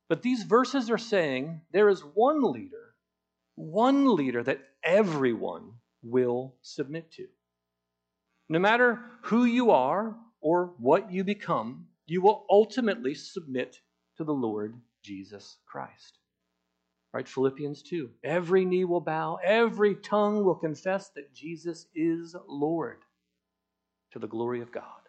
But 0.10 0.22
these 0.22 0.44
verses 0.44 0.90
are 0.90 0.98
saying 0.98 1.62
there 1.72 1.90
is 1.90 2.02
one 2.02 2.42
leader, 2.42 2.96
one 3.56 4.16
leader 4.16 4.44
that 4.44 4.62
everyone 4.84 5.72
will 6.02 6.56
submit 6.62 7.12
to. 7.14 7.28
No 8.50 8.60
matter 8.60 9.00
who 9.24 9.46
you 9.46 9.72
are 9.72 10.16
or 10.42 10.74
what 10.78 11.12
you 11.12 11.24
become, 11.24 11.88
you 12.06 12.22
will 12.22 12.46
ultimately 12.50 13.16
submit 13.16 13.78
to 14.18 14.24
the 14.24 14.34
Lord 14.34 14.76
Jesus 15.02 15.58
Christ. 15.66 16.20
Right? 17.14 17.28
Philippians 17.28 17.84
2. 17.84 18.10
Every 18.24 18.66
knee 18.66 18.86
will 18.86 19.02
bow, 19.02 19.38
every 19.44 19.96
tongue 19.96 20.44
will 20.44 20.56
confess 20.56 21.10
that 21.16 21.34
Jesus 21.34 21.86
is 21.96 22.36
Lord 22.48 22.98
to 24.12 24.20
the 24.20 24.28
glory 24.28 24.62
of 24.62 24.72
God. 24.72 25.03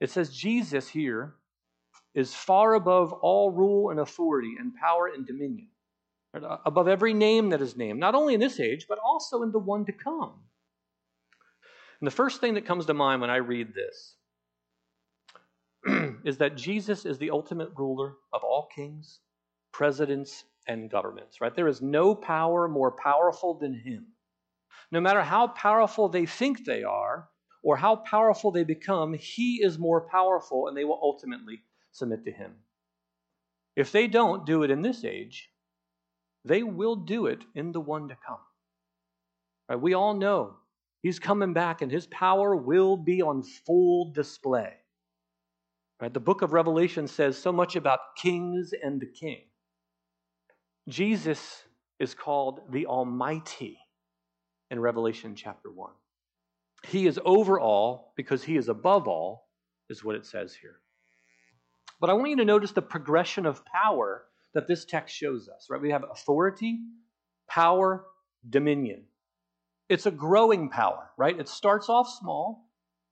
It 0.00 0.10
says 0.10 0.30
Jesus 0.30 0.88
here 0.88 1.34
is 2.14 2.34
far 2.34 2.74
above 2.74 3.12
all 3.12 3.50
rule 3.50 3.90
and 3.90 4.00
authority 4.00 4.54
and 4.58 4.74
power 4.74 5.06
and 5.06 5.26
dominion, 5.26 5.68
uh, 6.34 6.56
above 6.64 6.88
every 6.88 7.14
name 7.14 7.50
that 7.50 7.60
is 7.60 7.76
named, 7.76 8.00
not 8.00 8.14
only 8.14 8.34
in 8.34 8.40
this 8.40 8.58
age, 8.58 8.86
but 8.88 8.98
also 8.98 9.42
in 9.42 9.52
the 9.52 9.58
one 9.58 9.84
to 9.84 9.92
come. 9.92 10.32
And 12.00 12.06
the 12.06 12.10
first 12.10 12.40
thing 12.40 12.54
that 12.54 12.64
comes 12.64 12.86
to 12.86 12.94
mind 12.94 13.20
when 13.20 13.30
I 13.30 13.36
read 13.36 13.74
this 13.74 14.16
is 16.24 16.38
that 16.38 16.56
Jesus 16.56 17.04
is 17.04 17.18
the 17.18 17.30
ultimate 17.30 17.70
ruler 17.76 18.14
of 18.32 18.42
all 18.42 18.68
kings, 18.74 19.20
presidents, 19.72 20.44
and 20.66 20.90
governments, 20.90 21.40
right? 21.40 21.54
There 21.54 21.68
is 21.68 21.82
no 21.82 22.14
power 22.14 22.68
more 22.68 22.92
powerful 22.92 23.54
than 23.54 23.74
him. 23.74 24.06
No 24.90 25.00
matter 25.00 25.22
how 25.22 25.48
powerful 25.48 26.08
they 26.08 26.26
think 26.26 26.64
they 26.64 26.82
are 26.82 27.28
or 27.62 27.76
how 27.76 27.96
powerful 27.96 28.50
they 28.50 28.64
become, 28.64 29.14
he 29.14 29.62
is 29.62 29.78
more 29.78 30.08
powerful 30.08 30.68
and 30.68 30.76
they 30.76 30.84
will 30.84 30.98
ultimately 31.02 31.62
submit 31.92 32.24
to 32.24 32.32
him. 32.32 32.54
If 33.76 33.92
they 33.92 34.06
don't 34.06 34.46
do 34.46 34.62
it 34.62 34.70
in 34.70 34.82
this 34.82 35.04
age, 35.04 35.50
they 36.44 36.62
will 36.62 36.96
do 36.96 37.26
it 37.26 37.44
in 37.54 37.72
the 37.72 37.80
one 37.80 38.08
to 38.08 38.16
come. 38.26 38.38
Right? 39.68 39.80
We 39.80 39.94
all 39.94 40.14
know 40.14 40.56
he's 41.02 41.18
coming 41.18 41.52
back 41.52 41.82
and 41.82 41.90
his 41.92 42.06
power 42.06 42.56
will 42.56 42.96
be 42.96 43.22
on 43.22 43.42
full 43.42 44.12
display. 44.12 44.72
Right? 46.00 46.12
The 46.12 46.20
book 46.20 46.42
of 46.42 46.52
Revelation 46.52 47.06
says 47.06 47.36
so 47.36 47.52
much 47.52 47.76
about 47.76 48.16
kings 48.16 48.72
and 48.82 49.00
the 49.00 49.06
king. 49.06 49.42
Jesus 50.88 51.64
is 51.98 52.14
called 52.14 52.60
the 52.70 52.86
Almighty 52.86 53.78
in 54.70 54.80
Revelation 54.80 55.34
chapter 55.36 55.70
1. 55.70 55.90
He 56.86 57.06
is 57.06 57.20
over 57.24 57.60
all 57.60 58.12
because 58.16 58.42
he 58.42 58.56
is 58.56 58.68
above 58.68 59.06
all, 59.06 59.48
is 59.88 60.04
what 60.04 60.16
it 60.16 60.26
says 60.26 60.54
here. 60.54 60.80
But 62.00 62.10
I 62.10 62.14
want 62.14 62.30
you 62.30 62.36
to 62.36 62.44
notice 62.44 62.72
the 62.72 62.82
progression 62.82 63.44
of 63.44 63.64
power 63.64 64.24
that 64.54 64.66
this 64.66 64.84
text 64.84 65.14
shows 65.14 65.48
us, 65.48 65.66
right? 65.68 65.80
We 65.80 65.90
have 65.90 66.04
authority, 66.10 66.80
power, 67.48 68.06
dominion. 68.48 69.04
It's 69.88 70.06
a 70.06 70.10
growing 70.10 70.70
power, 70.70 71.10
right? 71.18 71.38
It 71.38 71.48
starts 71.48 71.88
off 71.88 72.08
small 72.08 72.70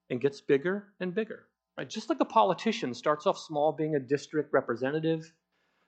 and 0.09 0.19
gets 0.19 0.41
bigger 0.41 0.87
and 0.99 1.13
bigger. 1.13 1.45
Right? 1.77 1.89
Just 1.89 2.09
like 2.09 2.19
a 2.19 2.25
politician 2.25 2.93
starts 2.93 3.25
off 3.27 3.37
small, 3.37 3.71
being 3.71 3.95
a 3.95 3.99
district 3.99 4.51
representative, 4.51 5.31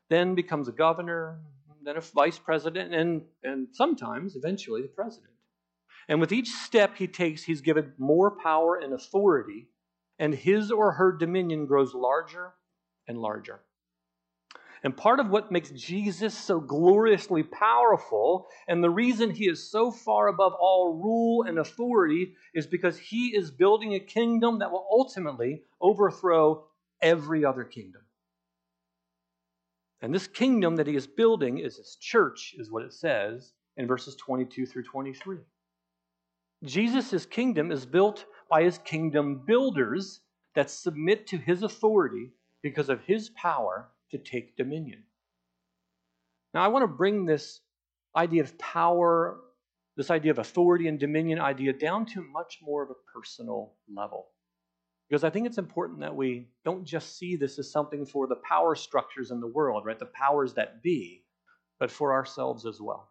then 0.10 0.36
becomes 0.36 0.68
a 0.68 0.72
governor, 0.72 1.40
then 1.84 1.98
a 1.98 2.02
vice 2.02 2.38
president, 2.38 2.94
and, 2.94 3.24
and 3.44 3.68
sometimes, 3.74 4.36
eventually, 4.36 4.82
the 4.82 4.88
president. 4.88 5.34
And 6.08 6.20
with 6.20 6.32
each 6.32 6.50
step 6.50 6.98
he 6.98 7.08
takes, 7.08 7.44
he's 7.44 7.62
given 7.62 7.94
more 7.98 8.32
power 8.32 8.76
and 8.76 8.94
authority, 8.94 9.68
and 10.20 10.34
his 10.34 10.72
or 10.72 10.94
her 10.94 11.12
dominion 11.12 11.66
grows 11.66 11.94
larger 11.94 12.54
and 13.08 13.18
larger. 13.18 13.62
And 14.84 14.98
part 14.98 15.20
of 15.20 15.30
what 15.30 15.52
makes 15.52 15.70
Jesus 15.70 16.36
so 16.36 16.60
gloriously 16.60 17.44
powerful, 17.44 18.48
and 18.68 18.84
the 18.84 18.90
reason 18.90 19.30
he 19.30 19.48
is 19.48 19.70
so 19.70 19.92
far 19.92 20.28
above 20.28 20.54
all 20.60 20.96
rule 20.96 21.44
and 21.44 21.60
authority, 21.60 22.34
is 22.54 22.66
because 22.66 22.98
he 22.98 23.36
is 23.36 23.52
building 23.52 23.94
a 23.94 24.00
kingdom 24.00 24.60
that 24.60 24.72
will 24.72 24.88
ultimately 24.92 25.62
overthrow 25.80 26.66
every 27.00 27.46
other 27.46 27.64
kingdom. 27.64 28.02
And 30.02 30.14
this 30.14 30.26
kingdom 30.26 30.78
that 30.78 30.88
he 30.88 30.96
is 30.96 31.06
building 31.06 31.60
is 31.60 31.78
his 31.78 31.96
church, 32.02 32.56
is 32.58 32.72
what 32.72 32.84
it 32.84 32.94
says 32.94 33.54
in 33.78 33.86
verses 33.86 34.16
22 34.16 34.66
through 34.66 34.84
23. 34.84 35.38
Jesus' 36.64 37.26
kingdom 37.26 37.72
is 37.72 37.86
built 37.86 38.26
by 38.50 38.64
his 38.64 38.78
kingdom 38.80 39.44
builders 39.46 40.22
that 40.56 40.70
submit 40.70 41.28
to 41.28 41.38
his 41.38 41.64
authority 41.64 42.32
because 42.62 42.90
of 42.90 43.02
his 43.02 43.30
power 43.30 43.90
to 44.12 44.18
take 44.18 44.58
dominion. 44.58 45.04
Now, 46.54 46.64
I 46.64 46.68
want 46.68 46.84
to 46.84 46.88
bring 46.88 47.26
this 47.26 47.62
idea 48.16 48.44
of 48.44 48.58
power, 48.58 49.40
this 49.96 50.12
idea 50.12 50.32
of 50.32 50.40
authority 50.40 50.88
and 50.88 51.00
dominion 51.00 51.40
idea 51.40 51.74
down 51.74 52.06
to 52.08 52.22
much 52.22 52.60
more 52.62 52.84
of 52.84 52.90
a 52.90 53.12
personal 53.18 53.74
level. 53.94 54.28
Because 55.10 55.24
I 55.24 55.30
think 55.30 55.48
it's 55.48 55.58
important 55.58 56.02
that 56.02 56.16
we 56.16 56.48
don't 56.64 56.86
just 56.86 57.18
see 57.18 57.36
this 57.36 57.60
as 57.60 57.72
something 57.72 58.06
for 58.06 58.28
the 58.28 58.36
power 58.36 58.76
structures 58.76 59.32
in 59.32 59.40
the 59.42 59.48
world, 59.48 59.86
right? 59.86 60.00
The 60.00 60.06
powers 60.06 60.54
that 60.54 60.84
be, 60.84 61.24
but 61.80 61.92
for 61.92 62.14
ourselves 62.14 62.66
as 62.66 62.80
well. 62.80 63.10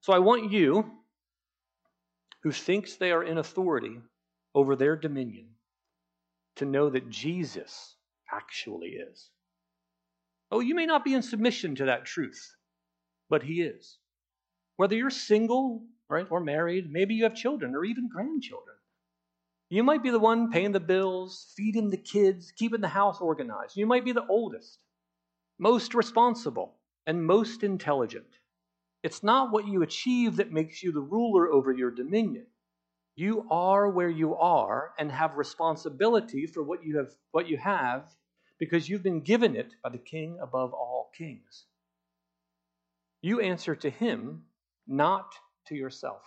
So 0.00 0.12
I 0.12 0.18
want 0.20 0.50
you, 0.50 0.90
who 2.44 2.52
thinks 2.52 2.96
they 2.96 3.10
are 3.10 3.24
in 3.24 3.38
authority 3.38 3.98
over 4.54 4.76
their 4.76 4.94
dominion, 4.94 5.46
to 6.56 6.66
know 6.66 6.90
that 6.90 7.08
Jesus 7.08 7.96
actually 8.30 8.90
is. 8.90 9.30
Oh, 10.52 10.60
you 10.60 10.74
may 10.74 10.86
not 10.86 11.04
be 11.04 11.14
in 11.14 11.22
submission 11.22 11.74
to 11.76 11.86
that 11.86 12.04
truth, 12.04 12.54
but 13.30 13.42
He 13.42 13.62
is. 13.62 13.96
Whether 14.76 14.94
you're 14.94 15.10
single, 15.10 15.84
right, 16.08 16.26
or 16.30 16.40
married, 16.40 16.92
maybe 16.92 17.14
you 17.14 17.24
have 17.24 17.34
children 17.34 17.74
or 17.74 17.84
even 17.84 18.08
grandchildren. 18.08 18.76
You 19.70 19.82
might 19.82 20.02
be 20.02 20.10
the 20.10 20.20
one 20.20 20.52
paying 20.52 20.72
the 20.72 20.80
bills, 20.80 21.52
feeding 21.56 21.88
the 21.88 21.96
kids, 21.96 22.52
keeping 22.54 22.82
the 22.82 22.88
house 22.88 23.22
organized. 23.22 23.76
You 23.76 23.86
might 23.86 24.04
be 24.04 24.12
the 24.12 24.26
oldest, 24.26 24.78
most 25.58 25.94
responsible, 25.94 26.74
and 27.06 27.24
most 27.24 27.62
intelligent. 27.62 28.38
It's 29.04 29.22
not 29.22 29.52
what 29.52 29.68
you 29.68 29.82
achieve 29.82 30.36
that 30.36 30.50
makes 30.50 30.82
you 30.82 30.90
the 30.90 31.00
ruler 31.00 31.52
over 31.52 31.70
your 31.70 31.90
dominion. 31.90 32.46
You 33.16 33.46
are 33.50 33.90
where 33.90 34.08
you 34.08 34.34
are 34.34 34.92
and 34.98 35.12
have 35.12 35.36
responsibility 35.36 36.46
for 36.46 36.62
what 36.62 36.82
you 36.82 36.96
have, 36.96 37.14
what 37.30 37.46
you 37.46 37.58
have 37.58 38.06
because 38.58 38.88
you've 38.88 39.02
been 39.02 39.20
given 39.20 39.56
it 39.56 39.74
by 39.82 39.90
the 39.90 39.98
King 39.98 40.38
above 40.40 40.72
all 40.72 41.10
kings. 41.18 41.66
You 43.20 43.40
answer 43.40 43.76
to 43.76 43.90
him, 43.90 44.44
not 44.86 45.34
to 45.66 45.74
yourself. 45.74 46.22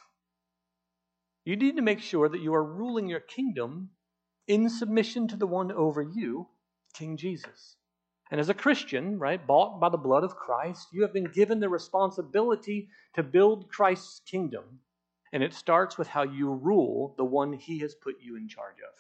You 1.46 1.56
need 1.56 1.78
to 1.78 1.82
make 1.82 2.02
sure 2.02 2.30
that 2.30 2.42
you 2.42 2.54
are 2.54 2.64
ruling 2.64 3.10
your 3.10 3.22
kingdom 3.22 3.90
in 4.48 4.70
submission 4.70 5.28
to 5.30 5.36
the 5.36 5.48
one 5.48 5.72
over 5.72 6.04
you, 6.04 6.48
King 6.94 7.18
Jesus. 7.18 7.77
And 8.30 8.40
as 8.40 8.50
a 8.50 8.54
Christian, 8.54 9.20
right, 9.20 9.46
bought 9.46 9.80
by 9.80 9.90
the 9.90 9.98
blood 9.98 10.24
of 10.24 10.36
Christ, 10.36 10.90
you 10.92 11.02
have 11.04 11.14
been 11.14 11.32
given 11.32 11.60
the 11.60 11.70
responsibility 11.70 12.90
to 13.16 13.24
build 13.24 13.70
Christ's 13.70 14.22
kingdom. 14.26 14.80
And 15.32 15.44
it 15.44 15.54
starts 15.54 15.98
with 15.98 16.08
how 16.08 16.24
you 16.24 16.52
rule 16.52 17.14
the 17.18 17.26
one 17.26 17.54
he 17.54 17.80
has 17.80 17.96
put 17.96 18.16
you 18.22 18.36
in 18.36 18.48
charge 18.48 18.78
of. 18.78 18.94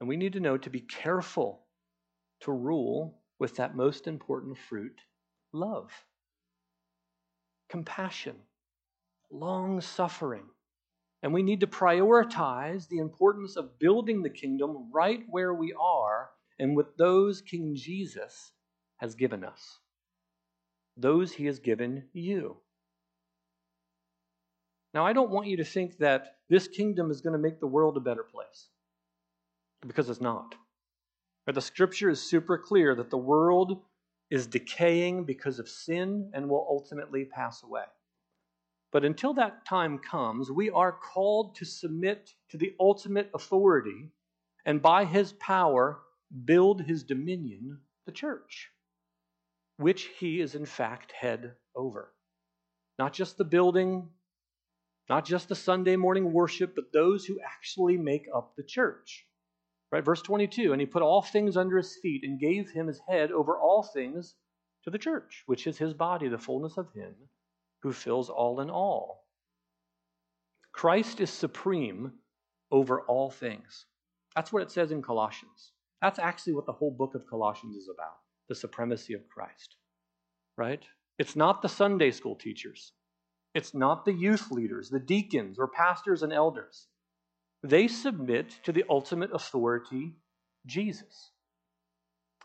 And 0.00 0.08
we 0.08 0.16
need 0.16 0.34
to 0.34 0.40
know 0.40 0.58
to 0.58 0.70
be 0.70 0.80
careful 0.80 1.62
to 2.40 2.52
rule 2.52 3.20
with 3.38 3.56
that 3.56 3.76
most 3.76 4.06
important 4.06 4.58
fruit 4.58 5.00
love, 5.52 5.90
compassion, 7.68 8.36
long 9.30 9.80
suffering. 9.80 10.44
And 11.22 11.32
we 11.32 11.42
need 11.42 11.60
to 11.60 11.66
prioritize 11.66 12.86
the 12.88 12.98
importance 12.98 13.56
of 13.56 13.78
building 13.78 14.22
the 14.22 14.30
kingdom 14.30 14.90
right 14.92 15.20
where 15.30 15.54
we 15.54 15.72
are 15.72 16.28
and 16.58 16.76
with 16.76 16.96
those 16.96 17.40
King 17.40 17.74
Jesus 17.74 18.52
has 18.98 19.14
given 19.14 19.44
us, 19.44 19.78
those 20.96 21.32
he 21.32 21.46
has 21.46 21.58
given 21.58 22.04
you. 22.12 22.56
Now, 24.92 25.04
I 25.04 25.12
don't 25.12 25.30
want 25.30 25.48
you 25.48 25.56
to 25.56 25.64
think 25.64 25.98
that 25.98 26.36
this 26.48 26.68
kingdom 26.68 27.10
is 27.10 27.20
going 27.20 27.32
to 27.32 27.38
make 27.38 27.58
the 27.58 27.66
world 27.66 27.96
a 27.96 28.00
better 28.00 28.22
place, 28.22 28.68
because 29.84 30.08
it's 30.08 30.20
not. 30.20 30.54
But 31.46 31.56
the 31.56 31.60
scripture 31.60 32.08
is 32.08 32.22
super 32.22 32.56
clear 32.56 32.94
that 32.94 33.10
the 33.10 33.18
world 33.18 33.82
is 34.30 34.46
decaying 34.46 35.24
because 35.24 35.58
of 35.58 35.68
sin 35.68 36.30
and 36.32 36.48
will 36.48 36.66
ultimately 36.70 37.24
pass 37.24 37.62
away. 37.62 37.84
But 38.92 39.04
until 39.04 39.34
that 39.34 39.66
time 39.66 39.98
comes, 39.98 40.50
we 40.50 40.70
are 40.70 40.92
called 40.92 41.56
to 41.56 41.64
submit 41.64 42.30
to 42.50 42.56
the 42.56 42.74
ultimate 42.78 43.28
authority 43.34 44.12
and 44.64 44.80
by 44.80 45.04
his 45.04 45.32
power 45.32 45.98
build 46.44 46.82
his 46.82 47.04
dominion, 47.04 47.78
the 48.06 48.12
church, 48.12 48.70
which 49.76 50.08
he 50.18 50.40
is 50.40 50.54
in 50.54 50.66
fact 50.66 51.12
head 51.12 51.54
over. 51.74 52.12
Not 52.98 53.12
just 53.12 53.36
the 53.36 53.44
building, 53.44 54.08
not 55.08 55.24
just 55.24 55.48
the 55.48 55.54
Sunday 55.54 55.96
morning 55.96 56.32
worship, 56.32 56.74
but 56.74 56.92
those 56.92 57.24
who 57.24 57.40
actually 57.40 57.96
make 57.96 58.26
up 58.34 58.54
the 58.56 58.62
church. 58.62 59.26
Right? 59.92 60.04
Verse 60.04 60.22
22 60.22 60.72
And 60.72 60.80
he 60.80 60.86
put 60.86 61.02
all 61.02 61.22
things 61.22 61.56
under 61.56 61.76
his 61.76 61.96
feet 62.02 62.24
and 62.24 62.40
gave 62.40 62.70
him 62.70 62.86
his 62.86 63.00
head 63.08 63.30
over 63.30 63.58
all 63.58 63.82
things 63.82 64.34
to 64.84 64.90
the 64.90 64.98
church, 64.98 65.42
which 65.46 65.66
is 65.66 65.78
his 65.78 65.94
body, 65.94 66.28
the 66.28 66.38
fullness 66.38 66.76
of 66.76 66.92
him 66.92 67.14
who 67.82 67.92
fills 67.92 68.30
all 68.30 68.60
in 68.60 68.70
all. 68.70 69.24
Christ 70.72 71.20
is 71.20 71.30
supreme 71.30 72.12
over 72.70 73.02
all 73.02 73.30
things. 73.30 73.86
That's 74.34 74.52
what 74.52 74.62
it 74.62 74.70
says 74.70 74.90
in 74.90 75.02
Colossians. 75.02 75.70
That's 76.04 76.18
actually 76.18 76.52
what 76.52 76.66
the 76.66 76.72
whole 76.72 76.90
book 76.90 77.14
of 77.14 77.26
Colossians 77.26 77.76
is 77.76 77.88
about 77.88 78.18
the 78.50 78.54
supremacy 78.54 79.14
of 79.14 79.26
Christ. 79.26 79.76
Right? 80.58 80.84
It's 81.18 81.34
not 81.34 81.62
the 81.62 81.68
Sunday 81.68 82.10
school 82.10 82.36
teachers, 82.36 82.92
it's 83.54 83.72
not 83.72 84.04
the 84.04 84.12
youth 84.12 84.50
leaders, 84.50 84.90
the 84.90 85.00
deacons, 85.00 85.58
or 85.58 85.66
pastors 85.66 86.22
and 86.22 86.30
elders. 86.30 86.88
They 87.62 87.88
submit 87.88 88.50
to 88.64 88.72
the 88.72 88.84
ultimate 88.90 89.30
authority, 89.32 90.16
Jesus. 90.66 91.30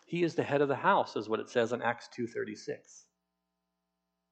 He 0.07 0.23
is 0.23 0.35
the 0.35 0.43
head 0.43 0.61
of 0.61 0.69
the 0.69 0.75
house, 0.75 1.17
is 1.17 1.27
what 1.27 1.41
it 1.41 1.49
says 1.49 1.73
in 1.73 1.81
Acts 1.81 2.07
2:36. 2.15 3.07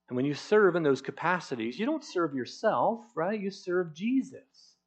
And 0.08 0.16
when 0.16 0.26
you 0.26 0.36
serve 0.36 0.78
in 0.78 0.84
those 0.84 1.02
capacities, 1.02 1.78
you 1.78 1.86
don't 1.86 2.02
serve 2.02 2.34
yourself, 2.34 3.04
right? 3.14 3.38
You 3.38 3.52
serve 3.52 3.94
Jesus. 3.94 4.78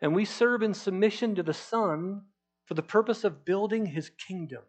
And 0.00 0.14
we 0.14 0.24
serve 0.24 0.62
in 0.62 0.74
submission 0.74 1.34
to 1.34 1.42
the 1.42 1.52
Son 1.52 2.22
for 2.66 2.74
the 2.74 2.82
purpose 2.82 3.24
of 3.24 3.44
building 3.44 3.86
his 3.86 4.10
kingdom. 4.10 4.62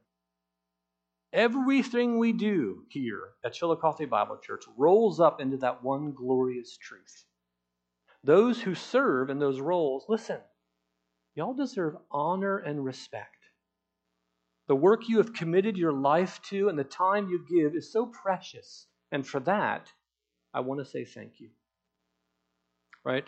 Everything 1.34 2.18
we 2.18 2.32
do 2.32 2.86
here 2.90 3.32
at 3.44 3.54
Chillicothe 3.54 4.10
Bible 4.10 4.38
Church 4.38 4.64
rolls 4.78 5.20
up 5.20 5.42
into 5.42 5.58
that 5.58 5.84
one 5.84 6.14
glorious 6.14 6.78
truth. 6.78 7.26
Those 8.24 8.62
who 8.62 8.74
serve 8.74 9.30
in 9.30 9.40
those 9.40 9.60
roles, 9.60 10.06
listen, 10.08 10.40
y'all 11.36 11.54
deserve 11.54 11.98
honor 12.10 12.58
and 12.58 12.84
respect. 12.84 13.36
The 14.68 14.76
work 14.76 15.08
you 15.08 15.18
have 15.18 15.34
committed 15.34 15.78
your 15.78 15.94
life 15.94 16.42
to 16.50 16.70
and 16.70 16.80
the 16.80 16.84
time 16.84 17.30
you 17.30 17.46
give 17.48 17.76
is 17.76 17.92
so 17.92 18.08
precious. 18.08 18.88
And 19.12 19.26
for 19.28 19.40
that, 19.42 19.92
I 20.54 20.62
want 20.62 20.80
to 20.80 20.86
say 20.86 21.06
thank 21.06 21.40
you. 21.40 21.50
Right? 23.04 23.28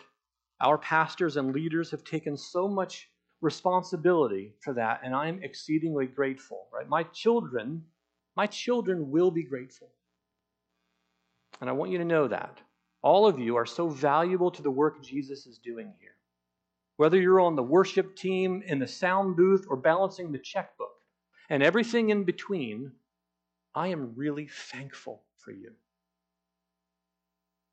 Our 0.60 0.78
pastors 0.78 1.36
and 1.36 1.54
leaders 1.54 1.92
have 1.92 2.02
taken 2.02 2.36
so 2.36 2.66
much 2.66 3.08
responsibility 3.40 4.54
for 4.60 4.74
that, 4.74 5.00
and 5.04 5.14
I'm 5.14 5.42
exceedingly 5.42 6.06
grateful, 6.06 6.66
right? 6.72 6.88
My 6.88 7.04
children, 7.04 7.84
my 8.36 8.46
children 8.46 9.10
will 9.10 9.30
be 9.30 9.44
grateful. 9.44 9.88
And 11.60 11.68
I 11.68 11.72
want 11.72 11.90
you 11.90 11.98
to 11.98 12.04
know 12.04 12.28
that. 12.28 12.58
All 13.02 13.26
of 13.26 13.38
you 13.38 13.56
are 13.56 13.66
so 13.66 13.88
valuable 13.88 14.50
to 14.50 14.62
the 14.62 14.70
work 14.70 15.02
Jesus 15.02 15.46
is 15.46 15.58
doing 15.58 15.92
here. 16.00 16.14
Whether 16.96 17.20
you're 17.20 17.40
on 17.40 17.54
the 17.54 17.62
worship 17.62 18.16
team, 18.16 18.62
in 18.66 18.80
the 18.80 18.88
sound 18.88 19.36
booth, 19.36 19.66
or 19.68 19.76
balancing 19.76 20.32
the 20.32 20.38
checkbook, 20.38 20.94
and 21.48 21.62
everything 21.62 22.10
in 22.10 22.24
between, 22.24 22.92
I 23.74 23.88
am 23.88 24.14
really 24.16 24.48
thankful 24.48 25.22
for 25.36 25.52
you. 25.52 25.70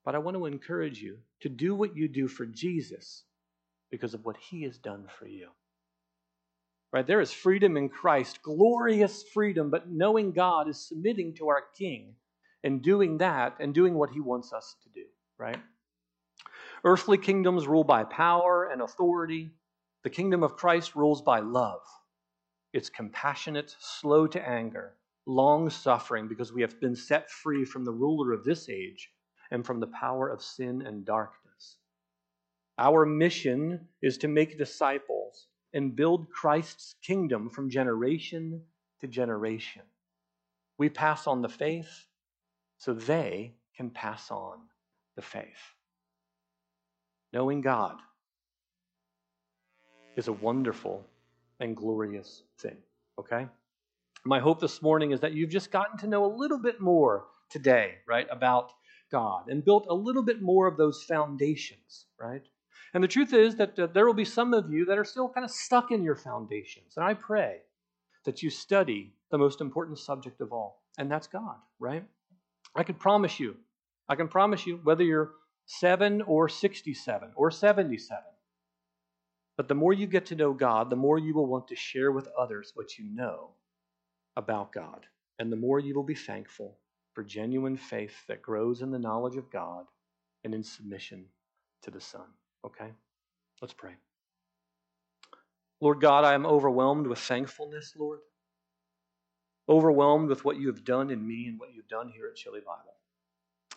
But 0.03 0.13
I 0.13 0.19
want 0.19 0.37
to 0.37 0.45
encourage 0.45 1.01
you 1.01 1.17
to 1.41 1.49
do 1.49 1.73
what 1.73 1.95
you 1.97 2.07
do 2.07 2.27
for 2.27 2.45
Jesus 2.45 3.23
because 3.95 4.13
of 4.13 4.25
what 4.25 4.35
he 4.35 4.63
has 4.63 4.77
done 4.77 5.05
for 5.17 5.25
you. 5.25 5.47
Right? 6.91 7.07
There 7.07 7.21
is 7.21 7.31
freedom 7.31 7.77
in 7.77 7.87
Christ, 7.87 8.41
glorious 8.41 9.23
freedom, 9.33 9.69
but 9.69 9.89
knowing 9.89 10.33
God 10.33 10.67
is 10.67 10.85
submitting 10.85 11.33
to 11.35 11.47
our 11.47 11.63
King 11.77 12.15
and 12.61 12.81
doing 12.81 13.19
that 13.19 13.55
and 13.61 13.73
doing 13.73 13.93
what 13.93 14.09
he 14.09 14.19
wants 14.19 14.51
us 14.51 14.75
to 14.83 14.89
do, 14.89 15.05
right? 15.37 15.59
Earthly 16.83 17.17
kingdoms 17.17 17.67
rule 17.67 17.85
by 17.85 18.03
power 18.03 18.69
and 18.69 18.81
authority. 18.81 19.51
The 20.03 20.09
kingdom 20.09 20.43
of 20.43 20.57
Christ 20.57 20.93
rules 20.95 21.21
by 21.21 21.39
love. 21.39 21.81
It's 22.73 22.89
compassionate, 22.89 23.75
slow 23.79 24.27
to 24.27 24.45
anger, 24.45 24.93
long 25.25 25.69
suffering, 25.69 26.27
because 26.27 26.51
we 26.51 26.61
have 26.61 26.79
been 26.81 26.95
set 26.95 27.31
free 27.31 27.63
from 27.63 27.85
the 27.85 27.93
ruler 27.93 28.33
of 28.33 28.43
this 28.43 28.67
age 28.67 29.09
and 29.51 29.65
from 29.65 29.79
the 29.79 29.87
power 29.87 30.27
of 30.27 30.41
sin 30.41 30.81
and 30.81 31.05
darkness. 31.05 31.44
Our 32.77 33.05
mission 33.05 33.87
is 34.01 34.17
to 34.19 34.27
make 34.27 34.57
disciples 34.57 35.47
and 35.73 35.95
build 35.95 36.29
Christ's 36.29 36.95
kingdom 37.01 37.49
from 37.49 37.69
generation 37.69 38.61
to 39.01 39.07
generation. 39.07 39.81
We 40.77 40.89
pass 40.89 41.27
on 41.27 41.41
the 41.41 41.49
faith 41.49 42.05
so 42.77 42.93
they 42.93 43.55
can 43.77 43.89
pass 43.89 44.29
on 44.29 44.59
the 45.15 45.21
faith. 45.21 45.45
Knowing 47.31 47.61
God 47.61 47.97
is 50.17 50.27
a 50.27 50.33
wonderful 50.33 51.05
and 51.59 51.75
glorious 51.75 52.43
thing, 52.59 52.77
okay? 53.19 53.47
My 54.25 54.39
hope 54.39 54.59
this 54.59 54.81
morning 54.81 55.11
is 55.11 55.21
that 55.21 55.33
you've 55.33 55.49
just 55.49 55.71
gotten 55.71 55.97
to 55.99 56.07
know 56.07 56.25
a 56.25 56.35
little 56.35 56.59
bit 56.59 56.81
more 56.81 57.25
today, 57.49 57.95
right, 58.07 58.27
about 58.31 58.71
God 59.11 59.49
and 59.49 59.63
built 59.63 59.85
a 59.89 59.93
little 59.93 60.23
bit 60.23 60.41
more 60.41 60.67
of 60.67 60.77
those 60.77 61.03
foundations, 61.03 62.05
right? 62.19 62.43
And 62.95 63.03
the 63.03 63.09
truth 63.09 63.33
is 63.33 63.57
that 63.57 63.77
uh, 63.77 63.87
there 63.87 64.05
will 64.05 64.13
be 64.13 64.23
some 64.23 64.53
of 64.53 64.71
you 64.71 64.85
that 64.85 64.97
are 64.97 65.03
still 65.03 65.27
kind 65.27 65.43
of 65.43 65.51
stuck 65.51 65.91
in 65.91 66.01
your 66.01 66.15
foundations. 66.15 66.93
And 66.95 67.05
I 67.05 67.13
pray 67.13 67.57
that 68.23 68.41
you 68.41 68.49
study 68.49 69.11
the 69.31 69.37
most 69.37 69.59
important 69.59 69.99
subject 69.99 70.39
of 70.39 70.53
all, 70.53 70.81
and 70.97 71.11
that's 71.11 71.27
God, 71.27 71.57
right? 71.77 72.05
I 72.73 72.83
can 72.83 72.95
promise 72.95 73.37
you, 73.37 73.57
I 74.07 74.15
can 74.15 74.29
promise 74.29 74.65
you, 74.65 74.79
whether 74.85 75.03
you're 75.03 75.33
7 75.65 76.21
or 76.21 76.47
67 76.47 77.31
or 77.35 77.51
77, 77.51 78.23
but 79.57 79.67
the 79.67 79.75
more 79.75 79.91
you 79.91 80.07
get 80.07 80.27
to 80.27 80.35
know 80.35 80.53
God, 80.53 80.89
the 80.89 80.95
more 80.95 81.19
you 81.19 81.33
will 81.33 81.47
want 81.47 81.67
to 81.67 81.75
share 81.75 82.13
with 82.13 82.29
others 82.39 82.71
what 82.75 82.97
you 82.97 83.03
know 83.13 83.49
about 84.37 84.71
God. 84.71 85.05
And 85.37 85.51
the 85.51 85.57
more 85.57 85.81
you 85.81 85.95
will 85.95 86.03
be 86.03 86.15
thankful 86.15 86.77
for 87.11 87.25
genuine 87.25 87.75
faith 87.75 88.15
that 88.29 88.41
grows 88.41 88.81
in 88.81 88.91
the 88.91 88.99
knowledge 88.99 89.35
of 89.35 89.51
God 89.51 89.85
and 90.45 90.55
in 90.55 90.63
submission 90.63 91.25
to 91.81 91.91
the 91.91 91.99
Son. 91.99 92.27
Okay? 92.65 92.91
Let's 93.61 93.73
pray. 93.73 93.91
Lord 95.81 96.01
God, 96.01 96.25
I 96.25 96.33
am 96.33 96.45
overwhelmed 96.45 97.07
with 97.07 97.19
thankfulness, 97.19 97.93
Lord. 97.97 98.19
Overwhelmed 99.69 100.29
with 100.29 100.43
what 100.43 100.57
you 100.57 100.67
have 100.67 100.83
done 100.83 101.09
in 101.09 101.25
me 101.25 101.47
and 101.47 101.59
what 101.59 101.73
you've 101.73 101.87
done 101.87 102.09
here 102.09 102.27
at 102.27 102.35
Chili 102.35 102.59
Bible. 102.65 102.93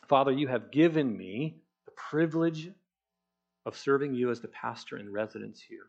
Father, 0.09 0.33
you 0.33 0.49
have 0.49 0.71
given 0.71 1.17
me 1.17 1.57
the 1.85 1.93
privilege 1.93 2.71
of 3.67 3.77
serving 3.77 4.15
you 4.15 4.31
as 4.31 4.41
the 4.41 4.49
pastor 4.49 4.99
in 4.99 5.13
residence 5.13 5.61
here. 5.61 5.87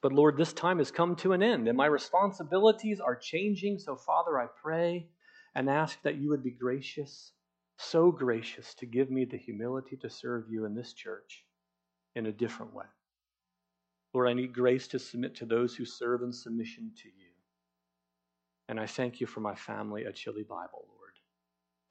But 0.00 0.12
Lord, 0.12 0.36
this 0.36 0.52
time 0.52 0.78
has 0.78 0.90
come 0.90 1.16
to 1.16 1.32
an 1.32 1.42
end, 1.42 1.68
and 1.68 1.76
my 1.76 1.86
responsibilities 1.86 3.00
are 3.00 3.16
changing. 3.16 3.78
So, 3.78 3.96
Father, 3.96 4.38
I 4.38 4.46
pray 4.62 5.06
and 5.54 5.68
ask 5.68 6.00
that 6.02 6.16
you 6.16 6.28
would 6.30 6.42
be 6.42 6.50
gracious, 6.50 7.32
so 7.78 8.10
gracious, 8.10 8.74
to 8.74 8.86
give 8.86 9.10
me 9.10 9.24
the 9.24 9.38
humility 9.38 9.96
to 9.96 10.10
serve 10.10 10.44
you 10.50 10.64
in 10.64 10.74
this 10.74 10.92
church 10.92 11.44
in 12.14 12.26
a 12.26 12.32
different 12.32 12.74
way. 12.74 12.86
Lord, 14.12 14.28
I 14.28 14.34
need 14.34 14.54
grace 14.54 14.86
to 14.88 14.98
submit 14.98 15.34
to 15.36 15.44
those 15.44 15.74
who 15.74 15.84
serve 15.84 16.22
in 16.22 16.32
submission 16.32 16.92
to 17.02 17.08
you. 17.08 17.32
And 18.68 18.78
I 18.78 18.86
thank 18.86 19.20
you 19.20 19.26
for 19.26 19.40
my 19.40 19.54
family 19.54 20.06
at 20.06 20.14
Chili 20.14 20.44
Bible, 20.44 20.86
Lord. 20.88 21.18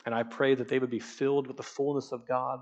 And 0.05 0.15
I 0.15 0.23
pray 0.23 0.55
that 0.55 0.67
they 0.67 0.79
would 0.79 0.89
be 0.89 0.99
filled 0.99 1.47
with 1.47 1.57
the 1.57 1.63
fullness 1.63 2.11
of 2.11 2.27
God 2.27 2.59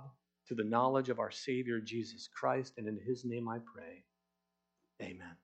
through 0.48 0.58
the 0.58 0.70
knowledge 0.70 1.10
of 1.10 1.20
our 1.20 1.32
Savior, 1.32 1.80
Jesus 1.80 2.28
Christ. 2.28 2.74
And 2.78 2.88
in 2.88 3.00
his 3.06 3.24
name 3.24 3.48
I 3.48 3.60
pray. 3.60 4.04
Amen. 5.02 5.36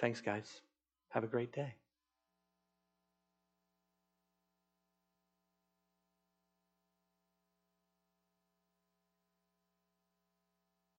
Thanks, 0.00 0.20
guys. 0.20 0.60
Have 1.10 1.24
a 1.24 1.28
great 1.28 1.52
day. 1.52 1.74